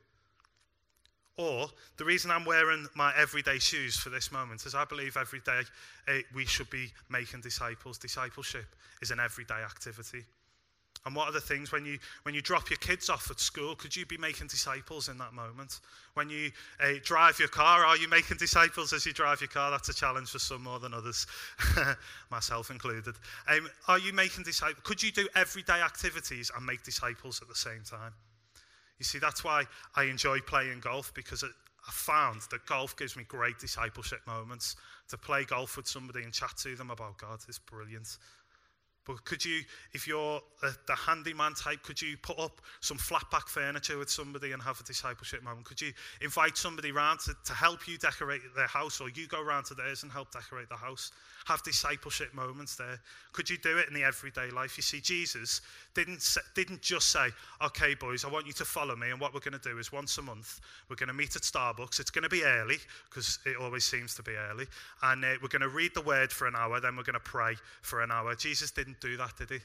Or 1.36 1.68
the 1.96 2.04
reason 2.04 2.30
I'm 2.30 2.44
wearing 2.44 2.86
my 2.94 3.12
everyday 3.16 3.58
shoes 3.58 3.96
for 3.96 4.08
this 4.10 4.30
moment 4.30 4.66
is 4.66 4.74
I 4.74 4.84
believe 4.84 5.16
every 5.16 5.40
day 5.40 5.62
uh, 6.06 6.12
we 6.32 6.46
should 6.46 6.70
be 6.70 6.92
making 7.08 7.40
disciples. 7.40 7.98
Discipleship 7.98 8.66
is 9.02 9.10
an 9.10 9.18
everyday 9.18 9.62
activity. 9.62 10.24
And 11.06 11.14
what 11.14 11.28
are 11.28 11.32
the 11.32 11.40
things 11.40 11.70
when 11.70 11.84
you, 11.84 11.98
when 12.22 12.34
you 12.34 12.40
drop 12.40 12.70
your 12.70 12.78
kids 12.78 13.10
off 13.10 13.30
at 13.30 13.38
school? 13.38 13.74
Could 13.74 13.94
you 13.94 14.06
be 14.06 14.16
making 14.16 14.46
disciples 14.46 15.10
in 15.10 15.18
that 15.18 15.34
moment? 15.34 15.80
When 16.14 16.30
you 16.30 16.50
uh, 16.82 16.94
drive 17.02 17.38
your 17.38 17.48
car, 17.48 17.84
are 17.84 17.96
you 17.98 18.08
making 18.08 18.38
disciples 18.38 18.94
as 18.94 19.04
you 19.04 19.12
drive 19.12 19.42
your 19.42 19.48
car? 19.48 19.70
That's 19.70 19.90
a 19.90 19.94
challenge 19.94 20.30
for 20.30 20.38
some 20.38 20.62
more 20.62 20.78
than 20.78 20.94
others, 20.94 21.26
myself 22.30 22.70
included. 22.70 23.16
Um, 23.48 23.68
are 23.86 23.98
you 23.98 24.14
making 24.14 24.44
disciples? 24.44 24.80
Could 24.82 25.02
you 25.02 25.12
do 25.12 25.28
everyday 25.36 25.82
activities 25.82 26.50
and 26.56 26.64
make 26.64 26.82
disciples 26.82 27.42
at 27.42 27.48
the 27.48 27.54
same 27.54 27.82
time? 27.84 28.12
You 28.98 29.04
see, 29.04 29.18
that's 29.18 29.44
why 29.44 29.64
I 29.96 30.04
enjoy 30.04 30.40
playing 30.40 30.80
golf 30.80 31.12
because 31.12 31.42
it, 31.42 31.50
I 31.86 31.90
found 31.90 32.40
that 32.50 32.64
golf 32.64 32.96
gives 32.96 33.14
me 33.14 33.24
great 33.24 33.58
discipleship 33.58 34.20
moments. 34.26 34.76
To 35.10 35.18
play 35.18 35.44
golf 35.44 35.76
with 35.76 35.86
somebody 35.86 36.22
and 36.22 36.32
chat 36.32 36.56
to 36.62 36.74
them 36.76 36.90
about 36.90 37.18
God 37.18 37.40
is 37.46 37.58
brilliant. 37.58 38.16
But 39.06 39.24
could 39.24 39.44
you, 39.44 39.62
if 39.92 40.08
you're 40.08 40.40
the 40.60 40.94
handyman 40.94 41.54
type, 41.54 41.82
could 41.82 42.00
you 42.00 42.16
put 42.16 42.38
up 42.38 42.60
some 42.80 42.96
flat 42.96 43.24
pack 43.30 43.48
furniture 43.48 43.98
with 43.98 44.10
somebody 44.10 44.52
and 44.52 44.62
have 44.62 44.80
a 44.80 44.84
discipleship 44.84 45.42
moment? 45.42 45.66
Could 45.66 45.80
you 45.80 45.92
invite 46.20 46.56
somebody 46.56 46.90
round 46.90 47.20
to, 47.20 47.34
to 47.44 47.52
help 47.52 47.86
you 47.86 47.98
decorate 47.98 48.40
their 48.56 48.66
house, 48.66 49.00
or 49.00 49.10
you 49.10 49.26
go 49.26 49.42
round 49.42 49.66
to 49.66 49.74
theirs 49.74 50.02
and 50.02 50.12
help 50.12 50.32
decorate 50.32 50.68
the 50.68 50.76
house? 50.76 51.12
Have 51.44 51.62
discipleship 51.62 52.32
moments 52.34 52.74
there. 52.76 52.98
Could 53.32 53.50
you 53.50 53.58
do 53.58 53.76
it 53.76 53.88
in 53.88 53.94
the 53.94 54.02
everyday 54.02 54.50
life? 54.50 54.78
You 54.78 54.82
see, 54.82 55.00
Jesus 55.00 55.60
didn't, 55.94 56.26
didn't 56.54 56.80
just 56.80 57.10
say, 57.10 57.28
okay, 57.62 57.94
boys, 57.94 58.24
I 58.24 58.30
want 58.30 58.46
you 58.46 58.54
to 58.54 58.64
follow 58.64 58.96
me, 58.96 59.10
and 59.10 59.20
what 59.20 59.34
we're 59.34 59.40
going 59.40 59.58
to 59.58 59.68
do 59.68 59.78
is 59.78 59.92
once 59.92 60.16
a 60.16 60.22
month, 60.22 60.60
we're 60.88 60.96
going 60.96 61.08
to 61.08 61.14
meet 61.14 61.36
at 61.36 61.42
Starbucks. 61.42 62.00
It's 62.00 62.10
going 62.10 62.22
to 62.22 62.30
be 62.30 62.44
early, 62.44 62.78
because 63.10 63.38
it 63.44 63.56
always 63.56 63.84
seems 63.84 64.14
to 64.14 64.22
be 64.22 64.32
early, 64.32 64.64
and 65.02 65.22
uh, 65.22 65.34
we're 65.42 65.48
going 65.48 65.60
to 65.60 65.68
read 65.68 65.92
the 65.94 66.00
word 66.00 66.32
for 66.32 66.46
an 66.46 66.56
hour, 66.56 66.80
then 66.80 66.96
we're 66.96 67.02
going 67.02 67.14
to 67.14 67.20
pray 67.20 67.56
for 67.82 68.02
an 68.02 68.10
hour. 68.10 68.34
Jesus 68.34 68.70
didn't 68.70 69.00
do 69.00 69.18
that, 69.18 69.36
did 69.36 69.50
he? 69.50 69.58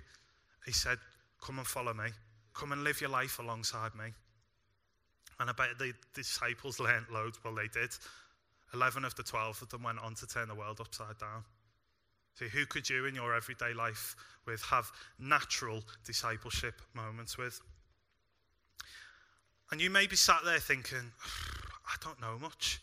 He 0.65 0.73
said, 0.73 0.97
Come 1.41 1.59
and 1.59 1.67
follow 1.67 1.93
me. 1.93 2.09
Come 2.53 2.73
and 2.73 2.83
live 2.83 2.99
your 2.99 3.09
life 3.09 3.39
alongside 3.39 3.95
me. 3.95 4.11
And 5.39 5.49
I 5.49 5.53
bet 5.53 5.79
the 5.79 5.93
disciples 6.13 6.79
learned 6.79 7.05
loads. 7.11 7.39
Well, 7.43 7.55
they 7.55 7.67
did. 7.67 7.91
11 8.73 9.05
of 9.05 9.15
the 9.15 9.23
12 9.23 9.61
of 9.61 9.69
them 9.69 9.83
went 9.83 9.99
on 9.99 10.13
to 10.15 10.27
turn 10.27 10.47
the 10.49 10.55
world 10.55 10.79
upside 10.81 11.17
down. 11.17 11.43
Who 12.47 12.65
could 12.65 12.89
you 12.89 13.05
in 13.05 13.15
your 13.15 13.35
everyday 13.35 13.73
life 13.73 14.15
with 14.45 14.61
have 14.63 14.91
natural 15.19 15.83
discipleship 16.05 16.81
moments 16.93 17.37
with? 17.37 17.59
And 19.71 19.79
you 19.79 19.89
may 19.89 20.07
be 20.07 20.15
sat 20.15 20.41
there 20.45 20.59
thinking, 20.59 21.11
I 21.87 21.95
don't 22.03 22.19
know 22.21 22.37
much. 22.39 22.81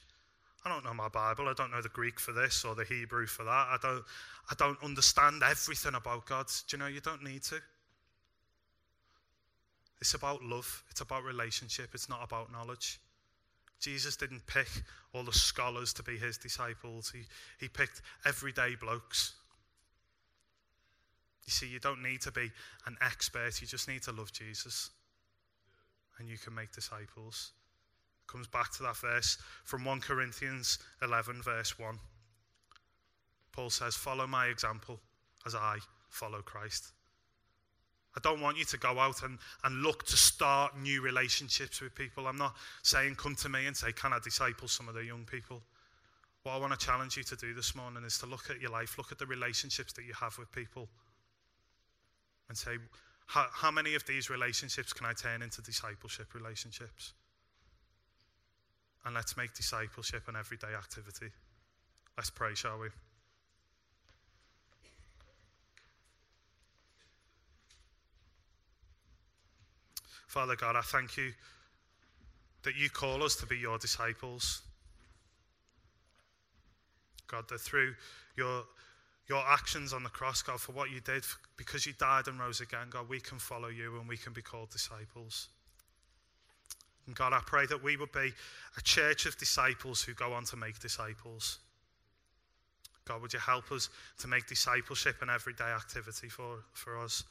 I 0.65 0.69
don't 0.69 0.85
know 0.85 0.95
my 0.95 1.09
Bible. 1.09 1.49
I 1.49 1.53
don't 1.53 1.71
know 1.71 1.83
the 1.83 1.89
Greek 1.89 2.19
for 2.19 2.33
this 2.33 2.65
or 2.65 2.75
the 2.75 2.85
Hebrew 2.85 3.27
for 3.27 3.45
that. 3.45 3.51
I 3.51 3.79
don't, 3.81 4.05
I 4.51 4.55
don't 4.57 4.83
understand 4.83 5.43
everything 5.43 5.95
about 5.95 6.27
God. 6.27 6.47
Do 6.69 6.77
you 6.77 6.83
know 6.83 6.89
you 6.89 7.01
don't 7.01 7.23
need 7.23 7.43
to? 7.45 7.61
It's 10.01 10.15
about 10.15 10.43
love, 10.43 10.85
it's 10.91 11.01
about 11.01 11.25
relationship, 11.25 11.91
it's 11.95 12.09
not 12.09 12.23
about 12.23 12.53
knowledge. 12.53 13.01
Jesus 13.81 14.17
didn't 14.17 14.47
pick 14.47 14.69
all 15.13 15.25
the 15.25 15.33
scholars 15.33 15.93
to 15.95 16.03
be 16.03 16.17
his 16.17 16.39
disciples, 16.39 17.11
he, 17.11 17.23
he 17.59 17.69
picked 17.69 18.03
everyday 18.25 18.75
blokes. 18.75 19.35
You 21.47 21.53
see, 21.53 21.69
you 21.69 21.79
don't 21.79 22.03
need 22.03 22.21
to 22.23 22.33
be 22.33 22.51
an 22.87 22.97
expert, 23.01 23.61
you 23.61 23.67
just 23.67 23.89
need 23.89 24.03
to 24.03 24.13
love 24.13 24.33
Jesus. 24.33 24.91
And 26.19 26.29
you 26.29 26.39
can 26.39 26.55
make 26.55 26.73
disciples 26.73 27.53
comes 28.27 28.47
back 28.47 28.71
to 28.73 28.83
that 28.83 28.97
verse 28.97 29.39
from 29.65 29.85
1 29.85 30.01
Corinthians 30.01 30.79
11, 31.03 31.43
verse 31.43 31.79
1. 31.79 31.99
Paul 33.53 33.71
says, 33.71 33.95
Follow 33.95 34.27
my 34.27 34.47
example 34.47 35.01
as 35.47 35.55
I 35.55 35.79
follow 36.09 36.43
Christ. 36.43 36.93
I 38.17 38.21
don't 38.23 38.41
want 38.41 38.57
you 38.57 38.65
to 38.65 38.79
go 38.79 38.99
out 38.99 39.23
and, 39.23 39.39
and 39.65 39.83
look 39.83 40.07
to 40.07 40.17
start 40.17 40.79
new 40.79 41.03
relationships 41.03 41.81
with 41.81 41.95
people. 41.95 42.27
I'm 42.27 42.39
not 42.39 42.57
saying 42.83 43.17
come 43.17 43.37
to 43.37 43.49
me 43.49 43.67
and 43.67 43.77
say, 43.77 43.93
Can 43.93 44.13
I 44.13 44.19
disciple 44.23 44.69
some 44.69 44.89
of 44.89 44.95
the 44.95 45.05
young 45.05 45.25
people? 45.25 45.63
What 46.43 46.53
I 46.53 46.59
want 46.59 46.79
to 46.79 46.87
challenge 46.87 47.17
you 47.17 47.25
to 47.25 47.37
do 47.37 47.55
this 47.55 47.75
morning 47.75 48.05
is 48.05 48.19
to 48.19 48.27
look 48.27 48.51
at 48.51 48.61
your 48.61 48.71
life, 48.71 48.99
look 48.99 49.13
at 49.13 49.19
the 49.19 49.27
relationships 49.27 49.93
that 49.95 50.05
you 50.05 50.15
have 50.15 50.39
with 50.39 50.51
people, 50.53 50.89
and 52.49 52.57
say, 52.57 52.77
How, 53.27 53.47
how 53.53 53.71
many 53.71 53.95
of 53.95 54.07
these 54.07 54.31
relationships 54.31 54.93
can 54.93 55.07
I 55.07 55.13
turn 55.13 55.43
into 55.43 55.63
discipleship 55.63 56.35
relationships? 56.35 57.13
And 59.05 59.15
let's 59.15 59.37
make 59.37 59.55
discipleship 59.55 60.27
an 60.29 60.35
everyday 60.37 60.75
activity. 60.75 61.31
Let's 62.17 62.31
pray, 62.31 62.55
shall 62.55 62.79
we? 62.79 62.89
Father 70.27 70.57
God, 70.57 70.77
I 70.77 70.83
thank 70.83 71.17
you 71.17 71.33
that 72.65 72.77
you 72.77 72.91
call 72.91 73.23
us 73.23 73.37
to 73.37 73.47
be 73.47 73.57
your 73.57 73.79
disciples. 73.79 74.61
God, 77.29 77.49
that 77.49 77.61
through 77.61 77.95
your, 78.37 78.65
your 79.29 79.43
actions 79.47 79.93
on 79.93 80.03
the 80.03 80.09
cross, 80.09 80.43
God, 80.43 80.61
for 80.61 80.73
what 80.73 80.91
you 80.91 81.01
did, 81.01 81.25
because 81.57 81.87
you 81.87 81.93
died 81.99 82.29
and 82.29 82.39
rose 82.39 82.61
again, 82.61 82.87
God, 82.91 83.09
we 83.09 83.21
can 83.21 83.39
follow 83.39 83.69
you 83.69 83.99
and 83.99 84.09
we 84.09 84.17
can 84.17 84.33
be 84.33 84.43
called 84.43 84.71
disciples. 84.71 85.49
And 87.07 87.15
God, 87.15 87.33
I 87.33 87.41
pray 87.45 87.67
that 87.67 87.83
we 87.83 87.97
would 87.97 88.13
be 88.13 88.33
a 88.77 88.81
church 88.83 89.27
of 89.27 89.37
disciples 89.39 90.03
who 90.03 90.15
go 90.15 90.33
on 90.33 90.45
to 90.45 90.57
make 90.57 90.79
disciples. 90.79 91.59
God, 93.05 93.23
would 93.23 93.33
you 93.33 93.39
help 93.39 93.71
us 93.71 93.89
to 94.19 94.29
make 94.29 94.47
discipleship 94.47 95.23
an 95.23 95.31
everyday 95.31 95.65
activity 95.65 96.29
for, 96.29 96.65
for 96.73 96.99
us? 96.99 97.25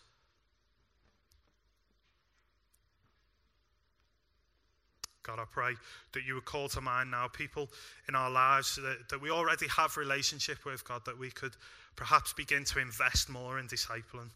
God, 5.25 5.39
I 5.39 5.45
pray 5.49 5.73
that 6.13 6.23
you 6.23 6.35
would 6.35 6.45
call 6.45 6.69
to 6.69 6.81
mind 6.81 7.09
now 7.09 7.27
people 7.27 7.69
in 8.07 8.13
our 8.13 8.29
lives 8.29 8.75
that, 8.75 9.09
that 9.09 9.21
we 9.21 9.31
already 9.31 9.67
have 9.67 9.97
relationship 9.97 10.65
with, 10.65 10.87
God, 10.87 11.01
that 11.05 11.17
we 11.17 11.31
could 11.31 11.55
perhaps 11.95 12.33
begin 12.33 12.63
to 12.65 12.79
invest 12.79 13.27
more 13.27 13.57
in 13.57 13.67
discipling. 13.67 14.29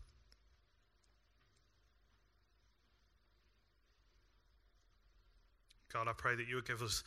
God, 5.94 6.08
I 6.08 6.14
pray 6.18 6.36
that 6.36 6.48
you 6.48 6.56
would 6.56 6.68
give 6.68 6.82
us 6.82 7.04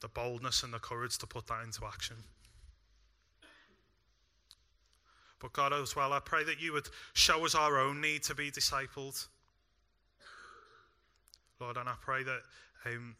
the 0.00 0.08
boldness 0.08 0.62
and 0.62 0.72
the 0.72 0.78
courage 0.78 1.16
to 1.18 1.26
put 1.26 1.46
that 1.46 1.64
into 1.64 1.86
action. 1.86 2.16
But 5.40 5.54
God, 5.54 5.72
as 5.72 5.96
well, 5.96 6.12
I 6.12 6.20
pray 6.20 6.44
that 6.44 6.60
you 6.60 6.74
would 6.74 6.88
show 7.14 7.44
us 7.46 7.54
our 7.54 7.78
own 7.78 8.00
need 8.00 8.22
to 8.24 8.34
be 8.34 8.50
discipled. 8.50 9.26
Lord, 11.60 11.78
and 11.78 11.88
I 11.88 11.94
pray 12.02 12.22
that 12.22 12.40
um, 12.86 13.16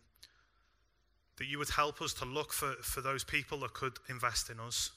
that 1.37 1.47
you 1.47 1.59
would 1.59 1.71
help 1.71 2.01
us 2.01 2.15
to 2.15 2.25
look 2.25 2.53
for, 2.53 2.73
for 2.83 3.01
those 3.01 3.25
people 3.25 3.59
that 3.61 3.75
could 3.75 3.99
invest 4.09 4.51
in 4.51 4.59
us. 4.61 4.91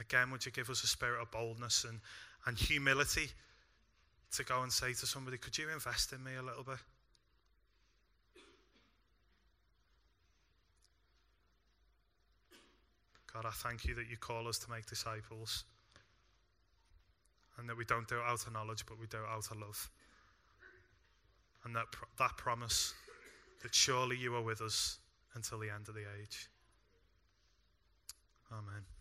Again, 0.00 0.30
would 0.30 0.44
you 0.44 0.52
give 0.52 0.68
us 0.68 0.82
a 0.82 0.86
spirit 0.86 1.22
of 1.22 1.30
boldness 1.30 1.84
and, 1.84 2.00
and 2.46 2.58
humility 2.58 3.28
to 4.32 4.44
go 4.44 4.62
and 4.62 4.72
say 4.72 4.92
to 4.92 5.06
somebody, 5.06 5.38
Could 5.38 5.56
you 5.56 5.68
invest 5.72 6.12
in 6.12 6.22
me 6.22 6.32
a 6.38 6.42
little 6.42 6.64
bit? 6.64 6.78
God, 13.32 13.44
I 13.46 13.50
thank 13.50 13.84
you 13.84 13.94
that 13.94 14.08
you 14.10 14.16
call 14.16 14.48
us 14.48 14.58
to 14.60 14.70
make 14.70 14.86
disciples 14.86 15.64
and 17.58 17.68
that 17.68 17.76
we 17.76 17.84
don't 17.84 18.08
do 18.08 18.16
it 18.16 18.22
out 18.26 18.46
of 18.46 18.52
knowledge, 18.52 18.84
but 18.86 18.98
we 18.98 19.06
do 19.06 19.18
it 19.18 19.28
out 19.30 19.50
of 19.50 19.60
love. 19.60 19.90
And 21.64 21.74
that, 21.76 21.86
that 22.18 22.36
promise 22.36 22.94
that 23.62 23.74
surely 23.74 24.16
you 24.16 24.34
are 24.34 24.42
with 24.42 24.60
us 24.60 24.98
until 25.34 25.58
the 25.58 25.70
end 25.70 25.88
of 25.88 25.94
the 25.94 26.04
age. 26.20 26.48
Amen. 28.52 28.95